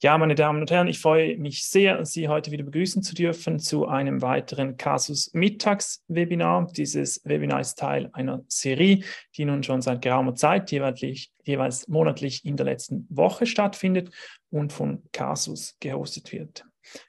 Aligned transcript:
Ja, 0.00 0.16
meine 0.16 0.34
Damen 0.34 0.60
und 0.60 0.70
Herren, 0.70 0.88
ich 0.88 0.98
freue 0.98 1.36
mich 1.36 1.64
sehr, 1.66 2.04
Sie 2.06 2.28
heute 2.28 2.50
wieder 2.50 2.64
begrüßen 2.64 3.02
zu 3.02 3.14
dürfen 3.14 3.58
zu 3.58 3.86
einem 3.86 4.22
weiteren 4.22 4.76
Casus 4.76 5.30
Mittags-Webinar. 5.34 6.68
Dieses 6.72 7.20
Webinar 7.24 7.60
ist 7.60 7.78
Teil 7.78 8.08
einer 8.12 8.44
Serie, 8.48 9.02
die 9.36 9.44
nun 9.44 9.62
schon 9.62 9.82
seit 9.82 10.00
geraumer 10.00 10.34
Zeit 10.34 10.70
jeweils, 10.70 11.00
jeweils 11.44 11.88
monatlich 11.88 12.44
in 12.44 12.56
der 12.56 12.66
letzten 12.66 13.06
Woche 13.10 13.44
stattfindet 13.44 14.10
und 14.50 14.72
von 14.72 15.02
Casus 15.12 15.76
gehostet 15.80 16.32
wird. 16.32 16.64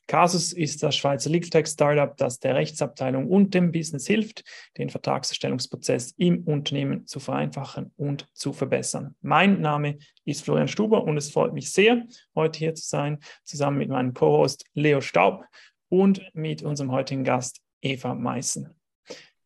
Casus 0.07 0.54
ist 0.54 0.84
das 0.84 0.96
Schweizer 0.96 1.30
Legal 1.30 1.50
Tech 1.50 1.68
Startup, 1.68 2.16
das 2.18 2.39
der 2.39 2.55
Rechtsabteilung 2.55 3.29
und 3.29 3.54
dem 3.54 3.71
Business 3.71 4.07
hilft, 4.07 4.43
den 4.78 4.89
Vertragserstellungsprozess 4.89 6.14
im 6.18 6.43
Unternehmen 6.43 7.05
zu 7.07 7.20
vereinfachen 7.20 7.92
und 7.97 8.28
zu 8.34 8.54
verbessern. 8.54 9.15
Mein 9.21 9.61
Name 9.61 9.97
ist 10.25 10.43
Florian 10.43 10.68
Stuber 10.68 11.04
und 11.04 11.18
es 11.18 11.32
freut 11.32 11.54
mich 11.54 11.71
sehr, 11.71 12.05
heute 12.36 12.60
hier 12.60 12.75
zu 12.75 12.87
sein, 12.87 13.20
zusammen 13.43 13.78
mit 13.78 13.89
meinem 13.89 14.14
Co-Host 14.14 14.65
Leo 14.73 15.01
Staub 15.01 15.46
und 15.89 16.21
mit 16.34 16.61
unserem 16.64 16.92
heutigen 16.92 17.23
Gast 17.23 17.61
Eva 17.82 18.14
Meissen. 18.14 18.75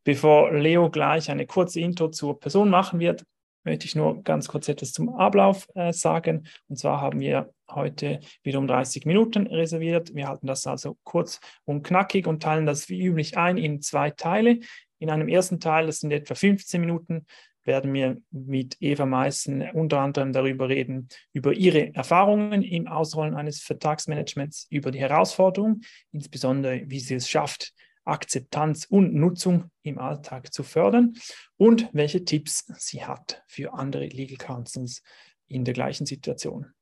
Bevor 0.03 0.51
Leo 0.51 0.89
gleich 0.89 1.31
eine 1.31 1.45
kurze 1.45 1.79
Intro 1.79 2.09
zur 2.09 2.37
Person 2.39 2.69
machen 2.69 2.99
wird, 2.99 3.23
möchte 3.63 3.85
ich 3.85 3.95
nur 3.95 4.23
ganz 4.23 4.47
kurz 4.47 4.67
etwas 4.69 4.91
zum 4.91 5.09
Ablauf 5.15 5.67
äh, 5.75 5.93
sagen. 5.93 6.47
Und 6.67 6.77
zwar 6.77 7.01
haben 7.01 7.19
wir 7.19 7.53
heute 7.69 8.19
wieder 8.43 8.59
um 8.59 8.67
30 8.67 9.05
Minuten 9.05 9.47
reserviert. 9.47 10.13
Wir 10.13 10.27
halten 10.27 10.47
das 10.47 10.67
also 10.67 10.97
kurz 11.03 11.39
und 11.65 11.83
knackig 11.83 12.27
und 12.27 12.43
teilen 12.43 12.65
das 12.65 12.89
wie 12.89 13.03
üblich 13.03 13.37
ein 13.37 13.57
in 13.57 13.81
zwei 13.81 14.11
Teile. 14.11 14.59
In 14.99 15.09
einem 15.09 15.27
ersten 15.27 15.59
Teil, 15.59 15.87
das 15.87 15.99
sind 15.99 16.11
etwa 16.11 16.35
15 16.35 16.79
Minuten, 16.79 17.25
werden 17.65 17.93
wir 17.93 18.17
mit 18.31 18.77
Eva 18.81 19.05
Meissen 19.05 19.61
unter 19.71 19.99
anderem 19.99 20.33
darüber 20.33 20.69
reden, 20.69 21.07
über 21.31 21.53
ihre 21.53 21.93
Erfahrungen 21.95 22.61
im 22.61 22.87
Ausrollen 22.87 23.35
eines 23.35 23.61
Vertragsmanagements, 23.61 24.67
über 24.69 24.91
die 24.91 24.99
Herausforderungen, 24.99 25.81
insbesondere 26.11 26.83
wie 26.87 26.99
sie 26.99 27.15
es 27.15 27.29
schafft, 27.29 27.73
Akzeptanz 28.05 28.85
und 28.85 29.13
Nutzung 29.13 29.65
im 29.83 29.99
Alltag 29.99 30.53
zu 30.53 30.63
fördern 30.63 31.13
und 31.57 31.89
welche 31.93 32.25
Tipps 32.25 32.65
sie 32.77 33.05
hat 33.05 33.43
für 33.47 33.73
andere 33.73 34.07
Legal 34.07 34.37
Counsels 34.37 35.01
in 35.47 35.65
der 35.65 35.73
gleichen 35.73 36.05
Situation. 36.05 36.73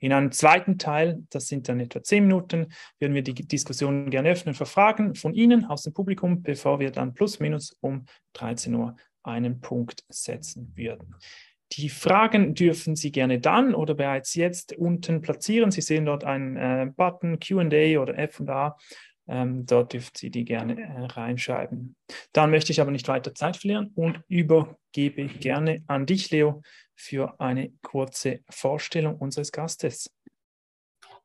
In 0.00 0.12
einem 0.12 0.30
zweiten 0.30 0.78
Teil, 0.78 1.24
das 1.30 1.48
sind 1.48 1.68
dann 1.68 1.80
etwa 1.80 2.02
zehn 2.02 2.24
Minuten, 2.24 2.68
würden 3.00 3.14
wir 3.14 3.22
die 3.22 3.34
Diskussion 3.34 4.10
gerne 4.10 4.30
öffnen 4.30 4.54
für 4.54 4.66
Fragen 4.66 5.16
von 5.16 5.34
Ihnen 5.34 5.64
aus 5.64 5.82
dem 5.82 5.92
Publikum, 5.92 6.42
bevor 6.42 6.78
wir 6.78 6.92
dann 6.92 7.14
plus 7.14 7.40
minus 7.40 7.76
um 7.80 8.04
13 8.34 8.74
Uhr 8.74 8.94
einen 9.24 9.60
Punkt 9.60 10.04
setzen 10.08 10.72
würden. 10.76 11.16
Die 11.72 11.90
Fragen 11.90 12.54
dürfen 12.54 12.96
Sie 12.96 13.12
gerne 13.12 13.40
dann 13.40 13.74
oder 13.74 13.94
bereits 13.94 14.34
jetzt 14.34 14.72
unten 14.72 15.20
platzieren. 15.20 15.70
Sie 15.70 15.82
sehen 15.82 16.06
dort 16.06 16.24
einen 16.24 16.56
äh, 16.56 16.90
Button 16.96 17.38
QA 17.40 18.00
oder 18.00 18.28
FA 18.28 18.76
ähm, 19.28 19.66
dort 19.66 19.92
dürfen 19.92 20.12
Sie 20.16 20.30
die 20.30 20.44
gerne 20.44 20.80
äh, 20.80 21.04
reinschreiben. 21.04 21.94
Dann 22.32 22.50
möchte 22.50 22.72
ich 22.72 22.80
aber 22.80 22.90
nicht 22.90 23.08
weiter 23.08 23.34
Zeit 23.34 23.56
verlieren 23.56 23.92
und 23.94 24.22
übergebe 24.28 25.26
gerne 25.26 25.82
an 25.86 26.06
dich, 26.06 26.30
Leo, 26.30 26.62
für 26.96 27.38
eine 27.38 27.72
kurze 27.82 28.40
Vorstellung 28.48 29.16
unseres 29.16 29.52
Gastes. 29.52 30.10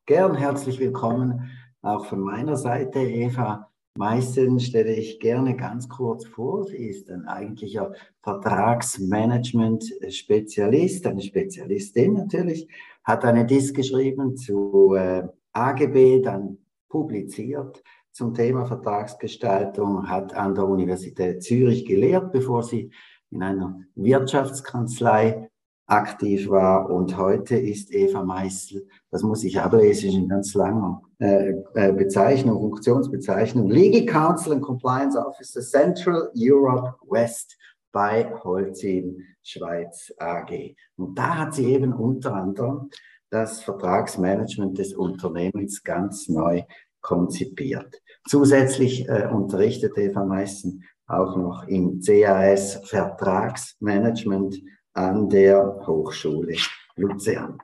Gern 0.05 0.35
herzlich 0.35 0.79
willkommen 0.79 1.49
auch 1.81 2.05
von 2.05 2.19
meiner 2.19 2.57
Seite, 2.57 2.99
Eva. 2.99 3.69
Meistens 3.95 4.65
stelle 4.65 4.93
ich 4.93 5.19
gerne 5.19 5.55
ganz 5.55 5.87
kurz 5.87 6.25
vor. 6.25 6.65
Sie 6.65 6.87
ist 6.87 7.11
ein 7.11 7.27
eigentlicher 7.27 7.93
Vertragsmanagement-Spezialist, 8.23 11.05
eine 11.05 11.21
Spezialistin 11.21 12.13
natürlich, 12.13 12.67
hat 13.03 13.23
eine 13.23 13.45
Disk 13.45 13.75
geschrieben 13.75 14.35
zu 14.35 14.95
äh, 14.95 15.27
AGB, 15.51 16.21
dann 16.21 16.57
publiziert 16.93 17.83
zum 18.11 18.35
Thema 18.35 18.67
Vertragsgestaltung, 18.67 20.07
hat 20.07 20.35
an 20.35 20.53
der 20.53 20.67
Universität 20.67 21.41
Zürich 21.41 21.87
gelehrt, 21.87 22.31
bevor 22.31 22.61
sie 22.61 22.91
in 23.31 23.41
einer 23.41 23.79
Wirtschaftskanzlei 23.95 25.49
aktiv 25.87 26.47
war 26.49 26.91
und 26.91 27.17
heute 27.17 27.55
ist 27.57 27.91
Eva 27.91 28.23
Meißel, 28.23 28.87
das 29.09 29.23
muss 29.23 29.43
ich 29.43 29.59
ablesen, 29.59 30.09
ist 30.09 30.15
eine 30.17 30.27
ganz 30.27 30.53
lange 30.53 31.01
äh, 31.17 31.53
äh, 31.73 31.91
Bezeichnung, 31.93 32.59
Funktionsbezeichnung, 32.59 33.71
Legal 33.71 34.05
Counsel 34.05 34.53
and 34.53 34.61
Compliance 34.61 35.17
Officer 35.17 35.61
Central 35.61 36.29
Europe 36.37 36.93
West 37.09 37.57
bei 37.91 38.31
Holcim 38.43 39.17
Schweiz 39.41 40.13
AG. 40.19 40.75
Und 40.95 41.17
da 41.17 41.39
hat 41.39 41.55
sie 41.55 41.73
eben 41.73 41.91
unter 41.91 42.35
anderem 42.35 42.91
das 43.31 43.63
Vertragsmanagement 43.63 44.77
des 44.77 44.93
Unternehmens 44.93 45.83
ganz 45.83 46.29
neu 46.29 46.61
konzipiert. 47.03 48.01
Zusätzlich 48.27 49.07
äh, 49.07 49.27
unterrichtet 49.31 49.95
Eva 49.97 50.25
Meissen 50.25 50.83
auch 51.05 51.35
noch 51.37 51.67
im 51.67 51.99
CAS 52.01 52.81
Vertragsmanagement 52.85 54.59
an 54.93 55.29
der 55.29 55.85
Hochschule 55.85 56.55
Luzern. 56.95 57.59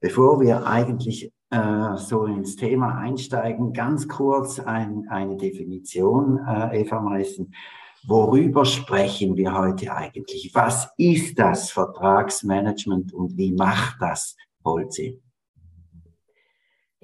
Bevor 0.00 0.40
wir 0.40 0.66
eigentlich 0.66 1.32
äh, 1.50 1.96
so 1.96 2.26
ins 2.26 2.56
Thema 2.56 2.98
einsteigen, 2.98 3.72
ganz 3.72 4.08
kurz 4.08 4.58
ein, 4.58 5.06
eine 5.08 5.36
Definition, 5.36 6.38
äh, 6.46 6.80
Eva 6.80 7.00
Meissen. 7.00 7.54
Worüber 8.06 8.66
sprechen 8.66 9.36
wir 9.36 9.56
heute 9.56 9.94
eigentlich? 9.94 10.50
Was 10.52 10.90
ist 10.98 11.38
das 11.38 11.70
Vertragsmanagement 11.70 13.14
und 13.14 13.36
wie 13.38 13.52
macht 13.52 13.96
das 14.00 14.36
Holzi? 14.62 15.22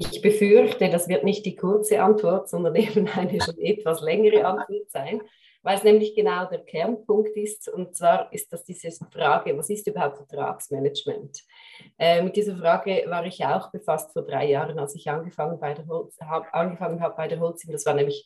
Ich 0.02 0.22
befürchte, 0.22 0.88
das 0.88 1.08
wird 1.08 1.24
nicht 1.24 1.44
die 1.44 1.56
kurze 1.56 2.02
Antwort, 2.02 2.48
sondern 2.48 2.74
eben 2.74 3.06
eine 3.08 3.38
schon 3.38 3.58
etwas 3.58 4.00
längere 4.00 4.46
Antwort 4.46 4.90
sein, 4.90 5.20
weil 5.62 5.76
es 5.76 5.84
nämlich 5.84 6.14
genau 6.14 6.46
der 6.46 6.60
Kernpunkt 6.60 7.36
ist. 7.36 7.68
Und 7.68 7.94
zwar 7.94 8.32
ist 8.32 8.50
das 8.50 8.64
diese 8.64 8.90
Frage, 9.12 9.54
was 9.58 9.68
ist 9.68 9.86
überhaupt 9.86 10.16
Vertragsmanagement? 10.16 11.42
Äh, 11.98 12.22
mit 12.22 12.34
dieser 12.34 12.56
Frage 12.56 13.04
war 13.08 13.26
ich 13.26 13.44
auch 13.44 13.70
befasst 13.70 14.14
vor 14.14 14.22
drei 14.22 14.48
Jahren, 14.48 14.78
als 14.78 14.94
ich 14.94 15.10
angefangen, 15.10 15.60
bei 15.60 15.74
der 15.74 15.86
Holz, 15.86 16.16
hab, 16.18 16.46
angefangen 16.54 17.02
habe 17.02 17.16
bei 17.16 17.28
der 17.28 17.38
Holzim. 17.38 17.70
Das 17.70 17.84
war 17.84 17.92
nämlich 17.92 18.24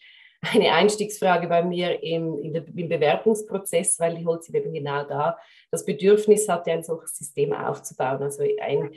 eine 0.55 0.73
Einstiegsfrage 0.75 1.49
bei 1.49 1.65
mir 1.65 2.01
im, 2.05 2.53
der, 2.53 2.65
im 2.69 2.89
Bewerbungsprozess, 2.89 3.99
weil 3.99 4.15
die 4.15 4.25
Holzim 4.25 4.55
eben 4.55 4.73
genau 4.73 5.03
da 5.03 5.37
das 5.73 5.85
Bedürfnis 5.85 6.49
hatte, 6.49 6.71
ein 6.71 6.85
solches 6.85 7.17
System 7.17 7.53
aufzubauen. 7.53 8.23
Also 8.23 8.45
ein 8.61 8.93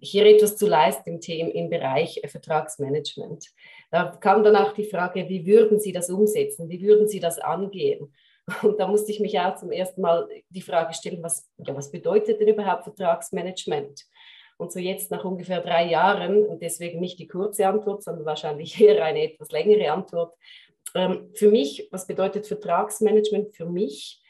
hier 0.00 0.26
etwas 0.26 0.56
zu 0.56 0.66
leisten 0.66 1.08
im, 1.08 1.20
Thema, 1.20 1.50
im 1.50 1.70
Bereich 1.70 2.20
Vertragsmanagement. 2.24 3.46
Da 3.90 4.16
kam 4.20 4.42
dann 4.42 4.56
auch 4.56 4.72
die 4.72 4.84
Frage, 4.84 5.28
wie 5.28 5.46
würden 5.46 5.78
Sie 5.78 5.92
das 5.92 6.10
umsetzen? 6.10 6.68
Wie 6.68 6.82
würden 6.82 7.06
Sie 7.08 7.20
das 7.20 7.38
angehen? 7.38 8.12
Und 8.62 8.80
da 8.80 8.88
musste 8.88 9.12
ich 9.12 9.20
mich 9.20 9.38
auch 9.38 9.54
zum 9.56 9.70
ersten 9.70 10.00
Mal 10.00 10.28
die 10.48 10.62
Frage 10.62 10.94
stellen, 10.94 11.22
was, 11.22 11.48
ja, 11.58 11.74
was 11.76 11.92
bedeutet 11.92 12.40
denn 12.40 12.48
überhaupt 12.48 12.84
Vertragsmanagement? 12.84 14.04
Und 14.58 14.72
so 14.72 14.80
jetzt 14.80 15.10
nach 15.10 15.24
ungefähr 15.24 15.60
drei 15.60 15.88
Jahren, 15.88 16.46
und 16.46 16.62
deswegen 16.62 17.00
nicht 17.00 17.18
die 17.18 17.28
kurze 17.28 17.66
Antwort, 17.66 18.02
sondern 18.02 18.26
wahrscheinlich 18.26 18.80
eher 18.80 19.04
eine 19.04 19.22
etwas 19.22 19.50
längere 19.50 19.92
Antwort. 19.92 20.34
Ähm, 20.94 21.30
für 21.34 21.50
mich, 21.50 21.88
was 21.90 22.06
bedeutet 22.06 22.46
Vertragsmanagement 22.46 23.54
für 23.54 23.66
mich? 23.66 24.21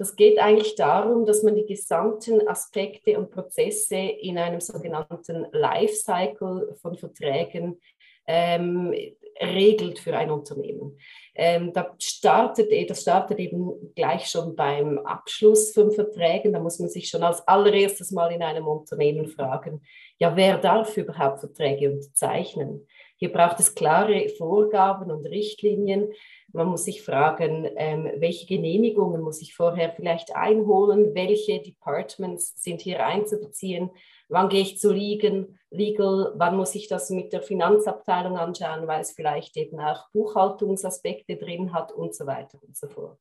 Das 0.00 0.16
geht 0.16 0.38
eigentlich 0.38 0.76
darum, 0.76 1.26
dass 1.26 1.42
man 1.42 1.54
die 1.54 1.66
gesamten 1.66 2.48
Aspekte 2.48 3.18
und 3.18 3.30
Prozesse 3.30 3.98
in 3.98 4.38
einem 4.38 4.58
sogenannten 4.58 5.46
Lifecycle 5.52 6.74
von 6.80 6.96
Verträgen 6.96 7.78
ähm, 8.26 8.94
regelt 9.42 9.98
für 9.98 10.16
ein 10.16 10.30
Unternehmen. 10.30 10.96
Ähm, 11.34 11.74
da 11.74 11.94
startet, 12.00 12.70
das 12.88 13.02
startet 13.02 13.38
eben 13.40 13.92
gleich 13.94 14.24
schon 14.24 14.56
beim 14.56 14.96
Abschluss 15.00 15.74
von 15.74 15.92
Verträgen. 15.92 16.54
Da 16.54 16.60
muss 16.60 16.78
man 16.78 16.88
sich 16.88 17.06
schon 17.06 17.22
als 17.22 17.46
allererstes 17.46 18.10
mal 18.10 18.32
in 18.32 18.42
einem 18.42 18.66
Unternehmen 18.68 19.26
fragen, 19.26 19.82
ja, 20.16 20.34
wer 20.34 20.56
darf 20.56 20.96
überhaupt 20.96 21.40
Verträge 21.40 21.92
unterzeichnen? 21.92 22.86
Hier 23.20 23.30
braucht 23.30 23.60
es 23.60 23.74
klare 23.74 24.30
Vorgaben 24.30 25.10
und 25.10 25.26
Richtlinien, 25.26 26.10
man 26.52 26.68
muss 26.68 26.84
sich 26.84 27.02
fragen, 27.02 27.68
ähm, 27.76 28.10
welche 28.16 28.46
Genehmigungen 28.46 29.20
muss 29.20 29.42
ich 29.42 29.54
vorher 29.54 29.92
vielleicht 29.92 30.34
einholen, 30.34 31.14
welche 31.14 31.60
Departments 31.60 32.60
sind 32.62 32.80
hier 32.80 33.04
einzubeziehen, 33.04 33.90
wann 34.28 34.48
gehe 34.48 34.62
ich 34.62 34.78
zu 34.78 34.90
Liegen, 34.90 35.58
Legal, 35.70 36.32
wann 36.34 36.56
muss 36.56 36.74
ich 36.74 36.88
das 36.88 37.10
mit 37.10 37.32
der 37.34 37.42
Finanzabteilung 37.42 38.38
anschauen, 38.38 38.88
weil 38.88 39.02
es 39.02 39.12
vielleicht 39.12 39.56
eben 39.58 39.78
auch 39.78 40.08
Buchhaltungsaspekte 40.12 41.36
drin 41.36 41.74
hat 41.74 41.92
und 41.92 42.14
so 42.14 42.26
weiter 42.26 42.58
und 42.66 42.76
so 42.76 42.88
fort. 42.88 43.20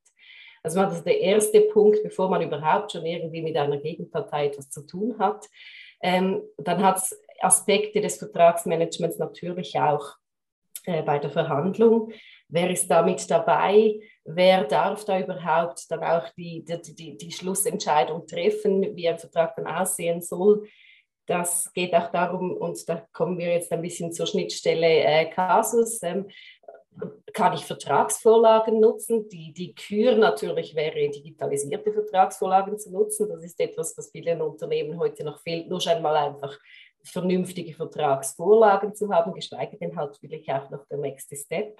Also 0.63 0.79
das 0.79 0.93
ist 0.93 1.05
der 1.05 1.19
erste 1.19 1.61
Punkt, 1.61 2.01
bevor 2.03 2.29
man 2.29 2.41
überhaupt 2.41 2.93
schon 2.93 3.05
irgendwie 3.05 3.41
mit 3.41 3.57
einer 3.57 3.77
Gegenpartei 3.77 4.47
etwas 4.47 4.69
zu 4.69 4.87
tun 4.87 5.19
hat. 5.19 5.45
Ähm, 6.01 6.41
dann 6.57 6.83
hat 6.83 6.97
es 6.97 7.21
Aspekte 7.41 8.01
des 8.01 8.17
Vertragsmanagements 8.17 9.17
natürlich 9.17 9.79
auch 9.79 10.15
äh, 10.85 11.01
bei 11.03 11.19
der 11.19 11.29
Verhandlung. 11.29 12.11
wer 12.47 12.69
ist 12.71 12.87
da 12.87 13.01
mit 13.01 13.29
dabei, 13.29 13.99
wer 14.23 14.63
darf 14.63 15.05
da 15.05 15.19
überhaupt 15.19 15.89
dann 15.89 16.03
auch 16.03 16.29
die, 16.37 16.63
die, 16.65 16.95
die, 16.95 17.17
die 17.17 17.31
Schlussentscheidung 17.31 18.25
treffen, 18.25 18.95
wie 18.95 19.07
ein 19.07 19.19
Vertrag 19.19 19.55
dann 19.55 19.67
aussehen 19.67 20.21
soll. 20.21 20.67
Das 21.27 21.71
geht 21.73 21.93
auch 21.93 22.11
darum, 22.11 22.53
und 22.53 22.89
da 22.89 23.05
kommen 23.13 23.37
wir 23.37 23.53
jetzt 23.53 23.71
ein 23.71 23.83
bisschen 23.83 24.11
zur 24.11 24.25
Schnittstelle 24.25 24.87
äh, 24.87 25.29
Kasus. 25.29 26.01
Ähm, 26.01 26.25
kann 27.33 27.53
ich 27.53 27.65
Vertragsvorlagen 27.65 28.79
nutzen? 28.79 29.29
Die, 29.29 29.53
die 29.53 29.75
Kür 29.75 30.15
natürlich 30.15 30.73
wäre, 30.75 31.09
digitalisierte 31.09 31.93
Vertragsvorlagen 31.93 32.77
zu 32.79 32.91
nutzen. 32.91 33.29
Das 33.29 33.43
ist 33.43 33.59
etwas, 33.59 33.95
was 33.95 34.09
vielen 34.09 34.41
Unternehmen 34.41 34.97
heute 34.99 35.23
noch 35.23 35.39
fehlt. 35.39 35.69
Nur 35.69 35.79
schon 35.79 36.01
mal 36.01 36.15
einfach 36.15 36.57
vernünftige 37.03 37.73
Vertragsvorlagen 37.73 38.95
zu 38.95 39.09
haben, 39.09 39.33
geschweige 39.33 39.77
denn 39.77 39.95
halt 39.95 40.21
wirklich 40.21 40.51
auch 40.51 40.69
noch 40.69 40.85
der 40.87 40.97
nächste 40.97 41.35
Step. 41.35 41.79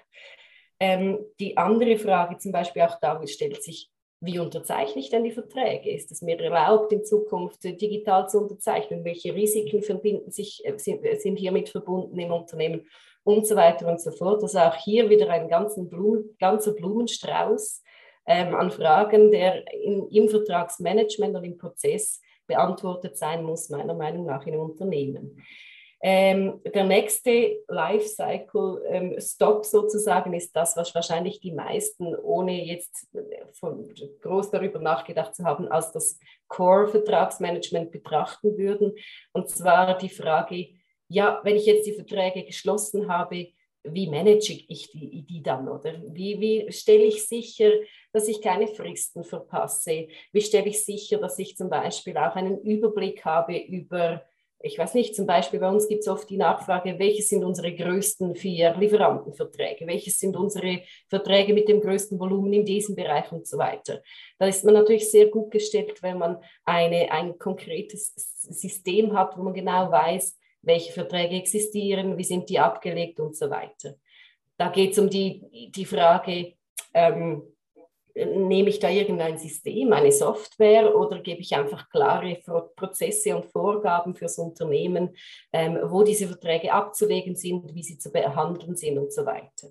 Ähm, 0.80 1.19
die 1.39 1.57
andere 1.57 1.98
Frage 1.98 2.38
zum 2.38 2.51
Beispiel 2.51 2.83
auch 2.83 3.00
da 3.00 3.21
stellt 3.27 3.62
sich, 3.62 3.92
wie 4.21 4.39
unterzeichne 4.39 5.01
ich 5.01 5.10
denn 5.10 5.24
die 5.24 5.31
Verträge? 5.31 5.92
Ist 5.92 6.12
es 6.12 6.21
mir 6.21 6.39
erlaubt, 6.39 6.92
in 6.92 7.06
Zukunft 7.06 7.63
digital 7.63 8.27
zu 8.27 8.39
unterzeichnen? 8.39 9.06
Welche 9.06 9.33
Risiken 9.33 9.81
verbinden 9.81 10.31
sich, 10.31 10.62
äh, 10.66 10.77
sind, 10.77 11.06
äh, 11.06 11.18
sind 11.18 11.38
hiermit 11.38 11.69
verbunden 11.69 12.19
im 12.19 12.31
Unternehmen? 12.31 12.86
Und 13.24 13.45
so 13.45 13.56
weiter 13.56 13.88
und 13.88 14.01
so 14.01 14.12
fort. 14.12 14.42
Also 14.42 14.60
auch 14.60 14.75
hier 14.75 15.10
wieder 15.10 15.30
ein 15.30 15.50
Blumen, 15.89 16.36
ganzer 16.39 16.74
Blumenstrauß 16.74 17.83
ähm, 18.25 18.56
an 18.56 18.71
Fragen, 18.71 19.30
der 19.31 19.71
in, 19.74 20.07
im 20.10 20.30
Vertragsmanagement 20.30 21.36
und 21.36 21.44
im 21.44 21.57
Prozess 21.57 22.21
beantwortet 22.49 23.17
sein 23.17 23.43
muss, 23.43 23.69
meiner 23.69 23.93
Meinung 23.93 24.25
nach, 24.25 24.45
in 24.45 24.57
Unternehmen. 24.57 25.41
Ähm, 26.01 26.61
der 26.63 26.85
nächste 26.85 27.61
Lifecycle-Stop 27.67 29.57
ähm, 29.57 29.63
sozusagen 29.63 30.33
ist 30.33 30.55
das, 30.55 30.77
was 30.77 30.95
wahrscheinlich 30.95 31.41
die 31.41 31.51
meisten, 31.51 32.15
ohne 32.15 32.65
jetzt 32.65 33.07
von, 33.59 33.93
groß 34.21 34.49
darüber 34.49 34.79
nachgedacht 34.79 35.35
zu 35.35 35.43
haben, 35.43 35.67
als 35.67 35.91
das 35.91 36.17
Core-Vertragsmanagement 36.47 37.91
betrachten 37.91 38.57
würden. 38.57 38.95
Und 39.33 39.49
zwar 39.49 39.97
die 39.97 40.09
Frage, 40.09 40.69
ja, 41.09 41.41
wenn 41.43 41.57
ich 41.57 41.65
jetzt 41.65 41.85
die 41.85 41.93
Verträge 41.93 42.45
geschlossen 42.45 43.11
habe, 43.11 43.49
wie 43.83 44.07
manage 44.07 44.53
ich 44.67 44.91
die, 44.91 45.23
die 45.23 45.41
dann? 45.41 45.67
Oder 45.67 45.95
wie, 46.07 46.39
wie 46.39 46.71
stelle 46.71 47.03
ich 47.03 47.25
sicher, 47.25 47.71
dass 48.11 48.27
ich 48.27 48.41
keine 48.41 48.67
Fristen 48.67 49.23
verpasse? 49.23 50.07
Wie 50.31 50.41
stelle 50.41 50.67
ich 50.67 50.83
sicher, 50.83 51.17
dass 51.17 51.39
ich 51.39 51.55
zum 51.55 51.69
Beispiel 51.69 52.17
auch 52.17 52.35
einen 52.35 52.61
Überblick 52.61 53.23
habe 53.25 53.57
über 53.57 54.23
ich 54.61 54.77
weiß 54.77 54.93
nicht, 54.93 55.15
zum 55.15 55.25
Beispiel 55.25 55.59
bei 55.59 55.69
uns 55.69 55.87
gibt 55.87 56.01
es 56.01 56.09
oft 56.09 56.29
die 56.29 56.35
Nachfrage, 56.35 56.99
welche 56.99 57.23
sind 57.23 57.45
unsere 57.45 57.73
größten 57.73 58.35
vier 58.35 58.75
Lieferantenverträge, 58.75 59.87
welche 59.87 60.11
sind 60.11 60.35
unsere 60.35 60.81
Verträge 61.07 61.53
mit 61.53 61.69
dem 61.69 61.79
größten 61.79 62.19
Volumen 62.19 62.51
in 62.51 62.65
diesem 62.65 62.93
Bereich 62.93 63.31
und 63.31 63.47
so 63.47 63.57
weiter. 63.57 64.01
Da 64.37 64.47
ist 64.47 64.65
man 64.65 64.73
natürlich 64.73 65.09
sehr 65.09 65.27
gut 65.27 65.51
gestellt, 65.51 66.03
wenn 66.03 66.17
man 66.17 66.43
eine, 66.65 67.09
ein 67.09 67.39
konkretes 67.39 68.13
System 68.15 69.17
hat, 69.17 69.37
wo 69.37 69.43
man 69.43 69.53
genau 69.53 69.89
weiß, 69.91 70.37
welche 70.61 70.91
Verträge 70.91 71.35
existieren, 71.35 72.17
wie 72.17 72.23
sind 72.23 72.50
die 72.50 72.59
abgelegt 72.59 73.19
und 73.19 73.35
so 73.35 73.50
weiter. 73.50 73.95
Da 74.57 74.69
geht 74.69 74.91
es 74.91 75.00
um 75.00 75.09
die, 75.09 75.71
die 75.71 75.85
Frage, 75.85 76.53
ähm, 76.94 77.44
nehme 78.25 78.69
ich 78.69 78.79
da 78.79 78.89
irgendein 78.89 79.38
System, 79.38 79.94
eine 79.94 80.11
Software 80.11 80.95
oder 80.95 81.19
gebe 81.19 81.41
ich 81.41 81.56
einfach 81.56 81.89
klare 81.89 82.38
Prozesse 82.75 83.35
und 83.35 83.45
Vorgaben 83.45 84.15
fürs 84.15 84.38
Unternehmen, 84.38 85.15
ähm, 85.53 85.79
wo 85.83 86.03
diese 86.03 86.27
Verträge 86.27 86.73
abzulegen 86.73 87.35
sind, 87.35 87.73
wie 87.73 87.83
sie 87.83 87.97
zu 87.97 88.11
behandeln 88.11 88.75
sind 88.75 88.97
und 88.97 89.13
so 89.13 89.25
weiter. 89.25 89.69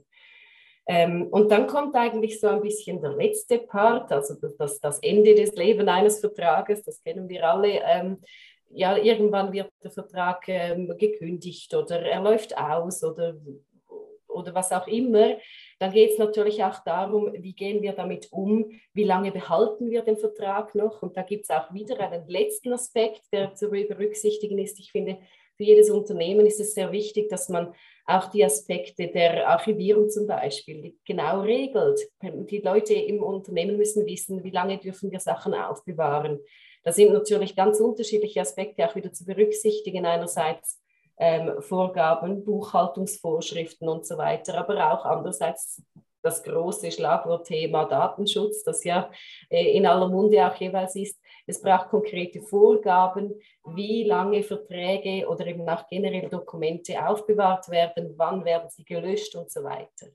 Ähm, 0.87 1.29
und 1.31 1.51
dann 1.51 1.67
kommt 1.67 1.95
eigentlich 1.95 2.41
so 2.41 2.47
ein 2.47 2.63
bisschen 2.63 3.03
der 3.03 3.13
letzte 3.13 3.59
Part, 3.59 4.11
also 4.11 4.35
das, 4.59 4.81
das 4.81 4.99
Ende 5.01 5.35
des 5.35 5.55
Lebens 5.55 5.89
eines 5.89 6.21
Vertrages, 6.21 6.83
das 6.83 7.03
kennen 7.03 7.29
wir 7.29 7.47
alle. 7.47 7.81
Ähm, 7.85 8.23
ja, 8.71 8.97
irgendwann 8.97 9.53
wird 9.53 9.71
der 9.83 9.91
Vertrag 9.91 10.49
ähm, 10.49 10.97
gekündigt 10.99 11.75
oder 11.75 12.01
er 12.03 12.23
läuft 12.23 12.57
aus 12.57 13.03
oder, 13.03 13.37
oder 14.27 14.55
was 14.55 14.73
auch 14.73 14.87
immer. 14.87 15.37
Dann 15.79 15.93
geht 15.93 16.11
es 16.11 16.19
natürlich 16.19 16.63
auch 16.65 16.83
darum, 16.85 17.33
wie 17.33 17.55
gehen 17.55 17.83
wir 17.83 17.93
damit 17.93 18.29
um, 18.33 18.71
wie 18.93 19.05
lange 19.05 19.33
behalten 19.33 19.91
wir 19.91 20.03
den 20.03 20.17
Vertrag 20.17 20.75
noch. 20.75 21.03
Und 21.03 21.17
da 21.17 21.23
gibt 21.23 21.45
es 21.45 21.51
auch 21.51 21.73
wieder 21.73 21.99
einen 22.01 22.29
letzten 22.29 22.73
Aspekt, 22.73 23.23
der 23.33 23.55
zu 23.55 23.71
berücksichtigen 23.71 24.59
ist. 24.59 24.79
Ich 24.81 24.93
finde, 24.93 25.19
für 25.57 25.65
jedes 25.65 25.91
Unternehmen 25.91 26.47
ist 26.47 26.61
es 26.61 26.75
sehr 26.75 26.93
wichtig, 26.93 27.29
dass 27.29 27.49
man 27.49 27.75
auch 28.07 28.31
die 28.31 28.45
Aspekte 28.45 29.09
der 29.09 29.49
Archivierung 29.49 30.09
zum 30.09 30.27
Beispiel 30.27 30.95
genau 31.05 31.43
regelt. 31.43 32.01
Die 32.23 32.59
Leute 32.59 32.95
im 32.95 33.23
Unternehmen 33.23 33.77
müssen 33.77 34.07
wissen, 34.07 34.43
wie 34.45 34.51
lange 34.51 34.79
dürfen 34.79 35.11
wir 35.11 35.21
Sachen 35.21 35.53
aufbewahren. 35.53 36.39
Da 36.89 36.93
sind 36.93 37.13
natürlich 37.13 37.55
ganz 37.55 37.81
unterschiedliche 37.81 38.41
Aspekte 38.41 38.89
auch 38.89 38.95
wieder 38.97 39.13
zu 39.13 39.27
berücksichtigen. 39.27 40.07
Einerseits 40.07 40.81
ähm, 41.19 41.61
Vorgaben, 41.61 42.47
Buchhaltungsvorschriften 42.47 43.87
und 43.91 44.07
so 44.07 44.17
weiter, 44.17 44.57
aber 44.57 44.91
auch 44.91 45.05
andererseits 45.05 45.83
das 46.23 46.43
große 46.43 46.91
Schlagwortthema 46.91 47.85
Datenschutz, 47.85 48.63
das 48.63 48.85
ja 48.85 49.11
äh, 49.51 49.77
in 49.77 49.85
aller 49.85 50.09
Munde 50.09 50.51
auch 50.51 50.57
jeweils 50.57 50.97
ist. 50.97 51.21
Es 51.47 51.61
braucht 51.61 51.91
konkrete 51.91 52.41
Vorgaben, 52.41 53.35
wie 53.67 54.05
lange 54.05 54.43
Verträge 54.43 55.29
oder 55.29 55.47
eben 55.47 55.69
auch 55.69 55.87
generell 55.91 56.31
Dokumente 56.31 57.07
aufbewahrt 57.07 57.69
werden, 57.69 58.15
wann 58.17 58.47
werden 58.47 58.71
sie 58.71 58.87
gelöscht 58.87 59.35
und 59.37 59.51
so 59.51 59.63
weiter. 59.63 60.07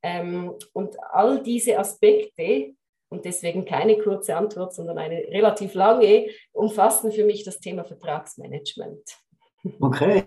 Ähm, 0.00 0.54
und 0.74 0.94
all 1.10 1.42
diese 1.42 1.76
Aspekte, 1.76 2.76
und 3.14 3.24
deswegen 3.24 3.64
keine 3.64 3.96
kurze 3.98 4.36
Antwort, 4.36 4.74
sondern 4.74 4.98
eine 4.98 5.16
relativ 5.30 5.74
lange, 5.74 6.26
umfassen 6.52 7.12
für 7.12 7.24
mich 7.24 7.44
das 7.44 7.60
Thema 7.60 7.84
Vertragsmanagement. 7.84 9.00
Okay, 9.80 10.22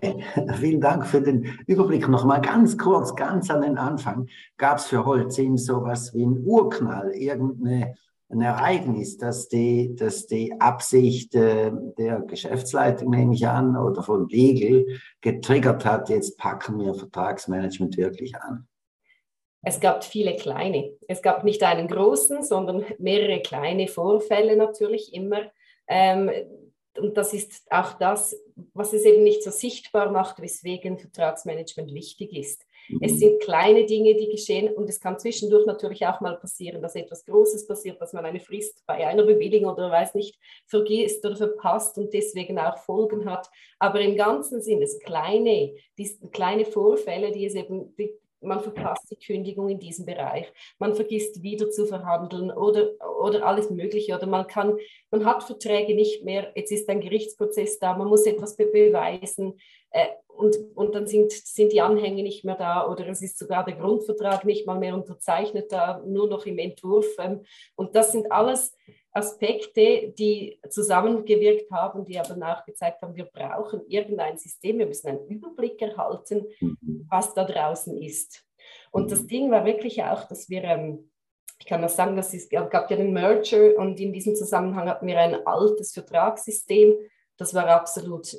vielen 0.54 0.80
Dank 0.80 1.06
für 1.06 1.20
den 1.20 1.44
Überblick. 1.66 2.08
Nochmal 2.08 2.40
ganz 2.40 2.76
kurz, 2.76 3.14
ganz 3.14 3.50
an 3.50 3.60
den 3.60 3.78
Anfang. 3.78 4.26
Gab 4.56 4.78
es 4.78 4.86
für 4.86 5.04
Holcim 5.04 5.56
sowas 5.56 6.12
wie 6.12 6.24
einen 6.24 6.44
Urknall, 6.44 7.12
irgendein 7.12 7.94
Ereignis, 8.30 9.16
das 9.16 9.48
die, 9.48 9.94
das 9.94 10.26
die 10.26 10.60
Absicht 10.60 11.36
äh, 11.36 11.70
der 11.98 12.20
Geschäftsleitung, 12.22 13.10
nehme 13.10 13.34
ich 13.34 13.46
an, 13.46 13.76
oder 13.76 14.02
von 14.02 14.28
Legal 14.28 14.84
getriggert 15.20 15.84
hat, 15.84 16.08
jetzt 16.08 16.36
packen 16.36 16.80
wir 16.80 16.94
Vertragsmanagement 16.94 17.96
wirklich 17.96 18.34
an? 18.36 18.66
Es 19.62 19.80
gab 19.80 20.04
viele 20.04 20.36
kleine. 20.36 20.96
Es 21.08 21.22
gab 21.22 21.44
nicht 21.44 21.62
einen 21.62 21.88
großen, 21.88 22.42
sondern 22.42 22.84
mehrere 22.98 23.40
kleine 23.40 23.88
Vorfälle 23.88 24.56
natürlich 24.56 25.12
immer. 25.12 25.50
Ähm, 25.88 26.30
und 26.98 27.16
das 27.16 27.32
ist 27.32 27.62
auch 27.70 27.94
das, 27.94 28.36
was 28.74 28.92
es 28.92 29.04
eben 29.04 29.22
nicht 29.22 29.42
so 29.42 29.50
sichtbar 29.50 30.10
macht, 30.10 30.40
weswegen 30.42 30.98
Vertragsmanagement 30.98 31.94
wichtig 31.94 32.32
ist. 32.32 32.66
Mhm. 32.88 32.98
Es 33.02 33.18
sind 33.18 33.40
kleine 33.40 33.86
Dinge, 33.86 34.16
die 34.16 34.28
geschehen 34.28 34.74
und 34.74 34.88
es 34.88 35.00
kann 35.00 35.18
zwischendurch 35.18 35.66
natürlich 35.66 36.06
auch 36.06 36.20
mal 36.20 36.36
passieren, 36.38 36.82
dass 36.82 36.96
etwas 36.96 37.24
Großes 37.24 37.66
passiert, 37.66 38.00
dass 38.00 38.12
man 38.12 38.24
eine 38.24 38.40
Frist 38.40 38.82
bei 38.86 39.06
einer 39.06 39.24
Bewilligung 39.24 39.72
oder 39.72 39.90
weiß 39.90 40.14
nicht 40.14 40.38
vergisst 40.66 41.24
oder 41.24 41.36
verpasst 41.36 41.98
und 41.98 42.12
deswegen 42.12 42.58
auch 42.58 42.78
Folgen 42.78 43.30
hat. 43.30 43.48
Aber 43.78 44.00
im 44.00 44.16
Ganzen 44.16 44.62
sind 44.62 44.82
es 44.82 44.98
kleine, 45.00 45.74
die, 45.98 46.18
kleine 46.32 46.64
Vorfälle, 46.64 47.32
die 47.32 47.46
es 47.46 47.54
eben, 47.54 47.94
die, 47.96 48.12
man 48.40 48.60
verpasst 48.60 49.10
die 49.10 49.16
Kündigung 49.16 49.68
in 49.68 49.78
diesem 49.78 50.06
Bereich, 50.06 50.52
man 50.78 50.94
vergisst 50.94 51.42
wieder 51.42 51.70
zu 51.70 51.86
verhandeln 51.86 52.50
oder, 52.50 52.92
oder 53.20 53.46
alles 53.46 53.70
Mögliche. 53.70 54.14
Oder 54.14 54.26
man 54.26 54.46
kann, 54.46 54.76
man 55.10 55.24
hat 55.24 55.42
Verträge 55.42 55.94
nicht 55.94 56.24
mehr, 56.24 56.52
jetzt 56.54 56.72
ist 56.72 56.88
ein 56.88 57.00
Gerichtsprozess 57.00 57.78
da, 57.78 57.96
man 57.96 58.08
muss 58.08 58.26
etwas 58.26 58.56
be 58.56 58.66
beweisen 58.66 59.58
äh, 59.90 60.06
und, 60.28 60.56
und 60.76 60.94
dann 60.94 61.06
sind, 61.06 61.32
sind 61.32 61.72
die 61.72 61.80
Anhänge 61.80 62.22
nicht 62.22 62.44
mehr 62.44 62.54
da 62.54 62.88
oder 62.88 63.08
es 63.08 63.22
ist 63.22 63.38
sogar 63.38 63.64
der 63.64 63.74
Grundvertrag 63.74 64.44
nicht 64.44 64.66
mal 64.66 64.78
mehr 64.78 64.94
unterzeichnet 64.94 65.72
da, 65.72 66.00
nur 66.06 66.28
noch 66.28 66.46
im 66.46 66.58
Entwurf. 66.58 67.06
Ähm, 67.18 67.44
und 67.74 67.96
das 67.96 68.12
sind 68.12 68.30
alles 68.30 68.76
Aspekte, 69.18 70.12
die 70.18 70.60
zusammengewirkt 70.68 71.70
haben, 71.70 72.04
die 72.04 72.18
aber 72.18 72.36
nachgezeigt 72.36 73.02
haben, 73.02 73.14
wir 73.14 73.26
brauchen 73.26 73.82
irgendein 73.86 74.38
System, 74.38 74.78
wir 74.78 74.86
müssen 74.86 75.08
einen 75.08 75.26
Überblick 75.26 75.80
erhalten, 75.82 76.46
mhm. 76.60 77.06
was 77.08 77.34
da 77.34 77.44
draußen 77.44 77.96
ist. 78.00 78.44
Und 78.90 79.10
das 79.10 79.22
mhm. 79.22 79.28
Ding 79.28 79.50
war 79.50 79.64
wirklich 79.64 80.02
auch, 80.02 80.24
dass 80.24 80.48
wir, 80.48 80.64
ähm, 80.64 81.10
ich 81.58 81.66
kann 81.66 81.82
das 81.82 81.96
sagen, 81.96 82.16
es 82.16 82.48
gab 82.48 82.90
ja 82.90 82.96
einen 82.96 83.12
Merger 83.12 83.76
und 83.76 83.98
in 84.00 84.12
diesem 84.12 84.34
Zusammenhang 84.34 84.88
hatten 84.88 85.06
wir 85.06 85.18
ein 85.18 85.46
altes 85.46 85.92
Vertragssystem, 85.92 86.94
das 87.36 87.54
war 87.54 87.66
absolut 87.68 88.36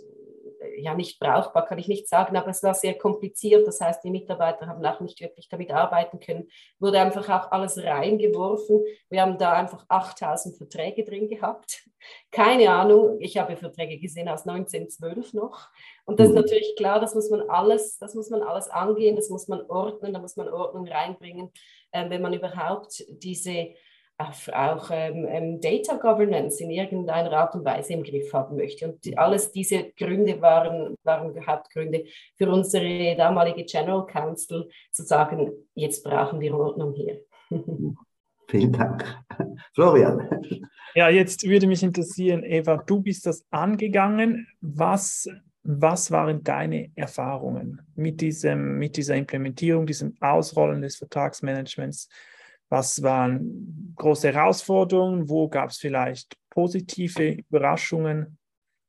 ja 0.78 0.94
nicht 0.94 1.20
brauchbar, 1.20 1.66
kann 1.66 1.78
ich 1.78 1.88
nicht 1.88 2.08
sagen, 2.08 2.36
aber 2.36 2.50
es 2.50 2.64
war 2.64 2.74
sehr 2.74 2.98
kompliziert. 2.98 3.68
Das 3.68 3.82
heißt, 3.82 4.04
die 4.04 4.12
Mitarbeiter 4.12 4.68
haben 4.68 4.86
auch 4.86 5.00
nicht 5.00 5.20
wirklich 5.22 5.48
damit 5.50 5.72
arbeiten 5.72 6.20
können. 6.20 6.50
Wurde 6.80 7.00
einfach 7.00 7.28
auch 7.30 7.52
alles 7.52 7.78
reingeworfen. 7.78 8.84
Wir 9.10 9.22
haben 9.22 9.38
da 9.38 9.54
einfach 9.54 9.86
8000 9.88 10.58
Verträge 10.58 11.04
drin 11.04 11.30
gehabt. 11.30 11.84
Keine 12.32 12.72
Ahnung, 12.72 13.18
ich 13.20 13.38
habe 13.38 13.56
Verträge 13.56 14.00
gesehen 14.00 14.30
aus 14.30 14.48
1912 14.48 15.34
noch. 15.34 15.70
Und 16.06 16.20
das 16.20 16.28
ist 16.28 16.34
mhm. 16.34 16.42
natürlich 16.42 16.76
klar, 16.78 17.00
das 17.00 17.16
muss 17.16 17.30
man 17.30 17.50
alles, 17.50 17.98
das 17.98 18.16
muss 18.16 18.30
man 18.30 18.42
alles 18.42 18.70
angehen, 18.70 19.16
das 19.16 19.30
muss 19.30 19.48
man 19.48 19.62
ordnen, 19.70 20.14
da 20.14 20.20
muss 20.20 20.36
man 20.36 20.50
Ordnung 20.50 20.88
reinbringen, 20.88 21.52
äh, 21.92 22.10
wenn 22.10 22.22
man 22.22 22.34
überhaupt 22.34 23.04
diese 23.10 23.70
auch 24.20 24.90
ähm, 24.92 25.26
ähm, 25.30 25.62
Data 25.62 25.96
Governance 25.96 26.62
in 26.62 26.72
irgendeiner 26.72 27.32
Art 27.32 27.56
und 27.56 27.64
Weise 27.64 27.94
im 27.94 28.04
Griff 28.04 28.34
haben 28.34 28.58
möchte. 28.58 28.90
Und 28.90 29.06
die, 29.06 29.18
alles 29.18 29.52
diese 29.52 29.92
Gründe 29.98 30.42
waren, 30.42 30.96
waren 31.04 31.34
Hauptgründe 31.48 32.04
für 32.36 32.50
unsere 32.50 33.16
damalige 33.16 33.64
General 33.64 34.06
Counsel 34.06 34.70
zu 34.92 35.04
sagen, 35.04 35.52
jetzt 35.74 36.04
brauchen 36.04 36.42
wir 36.42 36.54
Ordnung 36.54 36.94
hier. 36.94 37.22
Vielen 38.50 38.74
Dank. 38.74 39.06
Florian. 39.74 40.28
Ja, 40.96 41.08
jetzt 41.08 41.48
würde 41.48 41.68
mich 41.68 41.84
interessieren, 41.84 42.44
Eva, 42.44 42.78
du 42.78 43.02
bist 43.02 43.26
das 43.26 43.46
angegangen. 43.52 44.48
Was, 44.60 45.30
was 45.64 46.12
waren 46.12 46.44
deine 46.44 46.92
Erfahrungen 46.96 47.82
mit, 47.96 48.20
diesem, 48.20 48.80
mit 48.80 48.98
dieser 48.98 49.16
Implementierung, 49.16 49.86
diesem 49.86 50.18
Ausrollen 50.20 50.82
des 50.82 50.98
Vertragsmanagements? 50.98 52.10
Was 52.70 53.02
waren 53.02 53.94
große 53.96 54.32
Herausforderungen? 54.32 55.28
Wo 55.28 55.48
gab 55.50 55.70
es 55.70 55.78
vielleicht 55.78 56.36
positive 56.50 57.32
Überraschungen? 57.50 58.38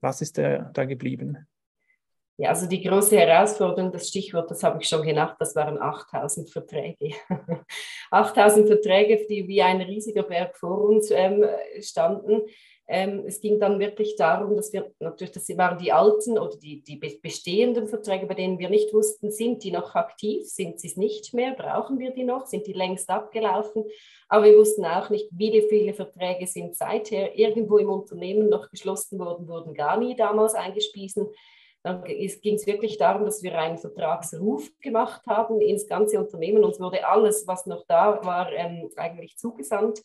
Was 0.00 0.20
ist 0.20 0.38
da, 0.38 0.70
da 0.72 0.84
geblieben? 0.84 1.46
Ja, 2.40 2.50
also 2.50 2.66
die 2.66 2.82
große 2.82 3.18
Herausforderung, 3.18 3.92
das 3.92 4.08
Stichwort, 4.08 4.50
das 4.50 4.62
habe 4.62 4.80
ich 4.80 4.88
schon 4.88 5.02
genannt, 5.02 5.36
das 5.38 5.54
waren 5.54 5.78
8000 5.78 6.50
Verträge. 6.50 7.10
8000 8.10 8.66
Verträge, 8.66 9.26
die 9.28 9.46
wie 9.46 9.60
ein 9.60 9.82
riesiger 9.82 10.22
Berg 10.22 10.56
vor 10.56 10.84
uns 10.88 11.10
ähm, 11.10 11.44
standen. 11.82 12.40
Ähm, 12.92 13.22
es 13.24 13.40
ging 13.40 13.60
dann 13.60 13.78
wirklich 13.78 14.16
darum, 14.16 14.56
dass 14.56 14.72
wir 14.72 14.90
natürlich, 14.98 15.32
das 15.32 15.48
waren 15.56 15.78
die 15.78 15.92
alten 15.92 16.36
oder 16.36 16.56
die, 16.56 16.82
die 16.82 16.96
bestehenden 16.96 17.86
Verträge, 17.86 18.26
bei 18.26 18.34
denen 18.34 18.58
wir 18.58 18.68
nicht 18.68 18.92
wussten, 18.92 19.30
sind 19.30 19.62
die 19.62 19.70
noch 19.70 19.94
aktiv, 19.94 20.44
sind 20.48 20.80
sie 20.80 20.88
es 20.88 20.96
nicht 20.96 21.32
mehr, 21.32 21.52
brauchen 21.52 22.00
wir 22.00 22.10
die 22.10 22.24
noch, 22.24 22.46
sind 22.46 22.66
die 22.66 22.72
längst 22.72 23.08
abgelaufen. 23.08 23.84
Aber 24.28 24.44
wir 24.44 24.58
wussten 24.58 24.84
auch 24.84 25.08
nicht, 25.08 25.28
wie 25.30 25.64
viele 25.68 25.94
Verträge 25.94 26.48
sind 26.48 26.74
seither 26.74 27.38
irgendwo 27.38 27.78
im 27.78 27.90
Unternehmen 27.90 28.48
noch 28.48 28.70
geschlossen 28.70 29.20
worden, 29.20 29.46
wurden 29.46 29.72
gar 29.72 29.96
nie 29.96 30.16
damals 30.16 30.54
eingespiesen. 30.54 31.28
Dann 31.84 32.02
ging 32.02 32.56
es 32.56 32.66
wirklich 32.66 32.98
darum, 32.98 33.24
dass 33.24 33.44
wir 33.44 33.56
einen 33.56 33.78
Vertragsruf 33.78 34.68
gemacht 34.80 35.22
haben 35.28 35.60
ins 35.60 35.86
ganze 35.86 36.18
Unternehmen. 36.18 36.64
Uns 36.64 36.80
wurde 36.80 37.06
alles, 37.06 37.46
was 37.46 37.66
noch 37.66 37.86
da 37.86 38.18
war, 38.24 38.52
ähm, 38.52 38.90
eigentlich 38.96 39.38
zugesandt. 39.38 40.02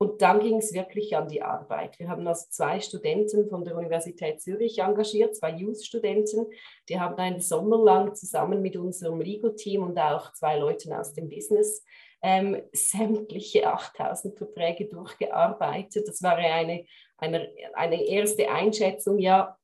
Und 0.00 0.22
dann 0.22 0.38
ging 0.38 0.58
es 0.58 0.72
wirklich 0.72 1.16
an 1.16 1.28
die 1.28 1.42
Arbeit. 1.42 1.98
Wir 1.98 2.08
haben 2.08 2.26
also 2.26 2.46
zwei 2.50 2.78
Studenten 2.78 3.48
von 3.48 3.64
der 3.64 3.76
Universität 3.76 4.40
Zürich 4.40 4.78
engagiert, 4.78 5.34
zwei 5.34 5.50
Youth-Studenten. 5.50 6.46
Die 6.88 7.00
haben 7.00 7.16
einen 7.16 7.40
Sommer 7.40 7.78
lang 7.78 8.14
zusammen 8.14 8.62
mit 8.62 8.76
unserem 8.76 9.20
Legal-Team 9.20 9.82
und 9.82 9.98
auch 9.98 10.32
zwei 10.34 10.56
Leuten 10.56 10.92
aus 10.92 11.14
dem 11.14 11.28
Business 11.28 11.84
ähm, 12.22 12.62
sämtliche 12.72 13.66
8000 13.66 14.38
Verträge 14.38 14.86
durchgearbeitet. 14.86 16.06
Das 16.06 16.22
war 16.22 16.36
eine, 16.36 16.84
eine, 17.16 17.52
eine 17.74 18.04
erste 18.04 18.50
Einschätzung, 18.50 19.18
ja, 19.18 19.56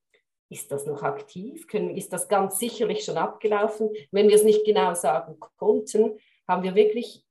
ist 0.50 0.70
das 0.70 0.86
noch 0.86 1.02
aktiv? 1.02 1.66
Können, 1.66 1.96
ist 1.96 2.12
das 2.12 2.28
ganz 2.28 2.58
sicherlich 2.58 3.04
schon 3.04 3.16
abgelaufen? 3.16 3.90
Wenn 4.12 4.28
wir 4.28 4.36
es 4.36 4.44
nicht 4.44 4.64
genau 4.64 4.94
sagen 4.94 5.38
konnten, 5.56 6.18
haben 6.46 6.62
wir 6.62 6.74
wirklich 6.74 7.24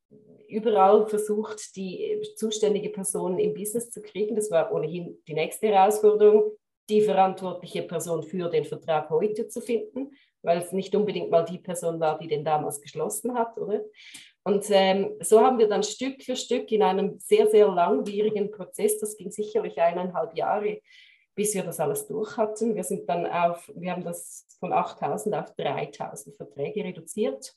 überall 0.53 1.07
versucht, 1.07 1.75
die 1.75 2.21
zuständige 2.35 2.89
Person 2.89 3.39
im 3.39 3.53
Business 3.53 3.89
zu 3.89 4.01
kriegen. 4.01 4.35
Das 4.35 4.51
war 4.51 4.71
ohnehin 4.71 5.21
die 5.27 5.33
nächste 5.33 5.67
Herausforderung, 5.67 6.51
die 6.89 7.01
verantwortliche 7.01 7.83
Person 7.83 8.23
für 8.23 8.49
den 8.49 8.65
Vertrag 8.65 9.09
heute 9.09 9.47
zu 9.47 9.61
finden, 9.61 10.11
weil 10.41 10.59
es 10.59 10.71
nicht 10.71 10.95
unbedingt 10.95 11.31
mal 11.31 11.43
die 11.43 11.57
Person 11.57 11.99
war, 11.99 12.19
die 12.19 12.27
den 12.27 12.43
damals 12.43 12.81
geschlossen 12.81 13.35
hat, 13.35 13.57
oder? 13.57 13.81
Und 14.45 14.65
ähm, 14.69 15.15
so 15.21 15.39
haben 15.39 15.57
wir 15.57 15.69
dann 15.69 15.83
Stück 15.83 16.21
für 16.21 16.35
Stück 16.35 16.69
in 16.71 16.83
einem 16.83 17.17
sehr, 17.19 17.47
sehr 17.47 17.67
langwierigen 17.69 18.51
Prozess, 18.51 18.99
das 18.99 19.15
ging 19.15 19.31
sicherlich 19.31 19.79
eineinhalb 19.79 20.35
Jahre, 20.35 20.81
bis 21.33 21.55
wir 21.55 21.63
das 21.63 21.79
alles 21.79 22.07
durch 22.07 22.35
hatten. 22.35 22.75
Wir 22.75 22.83
sind 22.83 23.07
dann 23.09 23.25
auf, 23.25 23.71
wir 23.73 23.91
haben 23.91 24.03
das 24.03 24.45
von 24.59 24.73
8000 24.73 25.35
auf 25.35 25.55
3000 25.55 26.35
Verträge 26.35 26.83
reduziert 26.83 27.55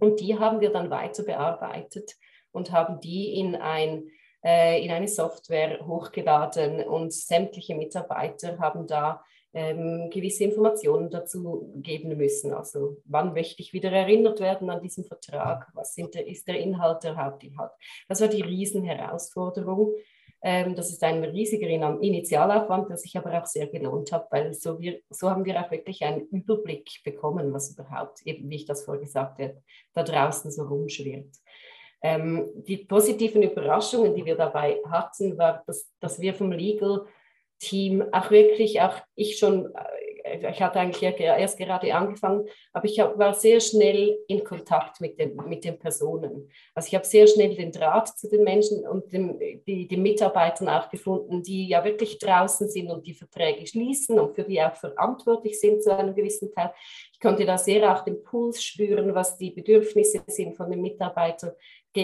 und 0.00 0.20
die 0.20 0.38
haben 0.38 0.60
wir 0.60 0.70
dann 0.70 0.90
weiter 0.90 1.22
bearbeitet 1.22 2.16
und 2.52 2.72
haben 2.72 3.00
die 3.00 3.38
in, 3.38 3.54
ein, 3.54 4.10
äh, 4.44 4.84
in 4.84 4.90
eine 4.90 5.08
Software 5.08 5.86
hochgeladen 5.86 6.82
und 6.82 7.12
sämtliche 7.12 7.74
Mitarbeiter 7.74 8.58
haben 8.58 8.86
da 8.86 9.22
ähm, 9.56 10.10
gewisse 10.10 10.44
Informationen 10.44 11.10
dazu 11.10 11.72
geben 11.76 12.16
müssen. 12.16 12.52
Also 12.52 12.98
wann 13.06 13.32
möchte 13.32 13.62
ich 13.62 13.72
wieder 13.72 13.90
erinnert 13.90 14.40
werden 14.40 14.68
an 14.68 14.82
diesen 14.82 15.04
Vertrag? 15.04 15.70
Was 15.72 15.94
der, 15.94 16.26
ist 16.26 16.46
der 16.46 16.58
Inhalt, 16.58 17.04
der 17.04 17.16
Hauptinhalt? 17.16 17.72
Das 18.06 18.20
war 18.20 18.28
die 18.28 18.42
Riesenherausforderung. 18.42 19.94
Ähm, 19.94 20.04
das 20.46 20.90
ist 20.90 21.02
ein 21.02 21.24
riesiger 21.24 21.66
Initialaufwand, 21.68 22.88
der 22.88 22.98
sich 22.98 23.16
aber 23.16 23.36
auch 23.36 23.46
sehr 23.46 23.66
gelohnt 23.66 24.12
hat, 24.12 24.30
weil 24.30 24.54
so, 24.54 24.78
wir, 24.78 25.00
so 25.10 25.28
haben 25.28 25.44
wir 25.44 25.60
auch 25.60 25.72
wirklich 25.72 26.04
einen 26.04 26.28
Überblick 26.28 27.00
bekommen, 27.02 27.52
was 27.52 27.72
überhaupt, 27.72 28.22
eben 28.24 28.48
wie 28.48 28.54
ich 28.54 28.64
das 28.64 28.84
vorher 28.84 29.02
gesagt 29.02 29.40
habe, 29.40 29.60
da 29.92 30.04
draußen 30.04 30.52
so 30.52 30.62
rumschwirrt. 30.62 31.34
Ähm, 32.00 32.48
die 32.68 32.76
positiven 32.76 33.42
Überraschungen, 33.42 34.14
die 34.14 34.24
wir 34.24 34.36
dabei 34.36 34.80
hatten, 34.88 35.36
war, 35.36 35.64
dass, 35.66 35.90
dass 35.98 36.20
wir 36.20 36.32
vom 36.32 36.52
Legal 36.52 37.06
Team 37.58 38.04
auch 38.12 38.30
wirklich, 38.30 38.80
auch 38.82 39.00
ich 39.16 39.38
schon 39.38 39.74
ich 40.50 40.62
hatte 40.62 40.80
eigentlich 40.80 41.02
erst 41.20 41.58
gerade 41.58 41.94
angefangen, 41.94 42.46
aber 42.72 42.84
ich 42.86 42.98
war 42.98 43.34
sehr 43.34 43.60
schnell 43.60 44.18
in 44.28 44.44
Kontakt 44.44 45.00
mit 45.00 45.18
den, 45.18 45.36
mit 45.48 45.64
den 45.64 45.78
Personen. 45.78 46.50
Also 46.74 46.88
ich 46.88 46.94
habe 46.94 47.04
sehr 47.04 47.26
schnell 47.26 47.54
den 47.54 47.72
Draht 47.72 48.08
zu 48.08 48.28
den 48.28 48.44
Menschen 48.44 48.86
und 48.86 49.12
dem, 49.12 49.38
die, 49.66 49.86
den 49.86 50.02
Mitarbeitern 50.02 50.68
auch 50.68 50.88
gefunden, 50.90 51.42
die 51.42 51.68
ja 51.68 51.84
wirklich 51.84 52.18
draußen 52.18 52.68
sind 52.68 52.90
und 52.90 53.06
die 53.06 53.14
Verträge 53.14 53.66
schließen 53.66 54.18
und 54.18 54.34
für 54.34 54.44
die 54.44 54.60
auch 54.60 54.74
verantwortlich 54.74 55.60
sind 55.60 55.82
zu 55.82 55.96
einem 55.96 56.14
gewissen 56.14 56.52
Teil. 56.52 56.72
Ich 57.12 57.20
konnte 57.20 57.44
da 57.44 57.58
sehr 57.58 57.92
auch 57.92 58.04
den 58.04 58.22
Puls 58.22 58.62
spüren, 58.62 59.14
was 59.14 59.36
die 59.36 59.50
Bedürfnisse 59.50 60.22
sind 60.26 60.56
von 60.56 60.70
den 60.70 60.82
Mitarbeitern 60.82 61.52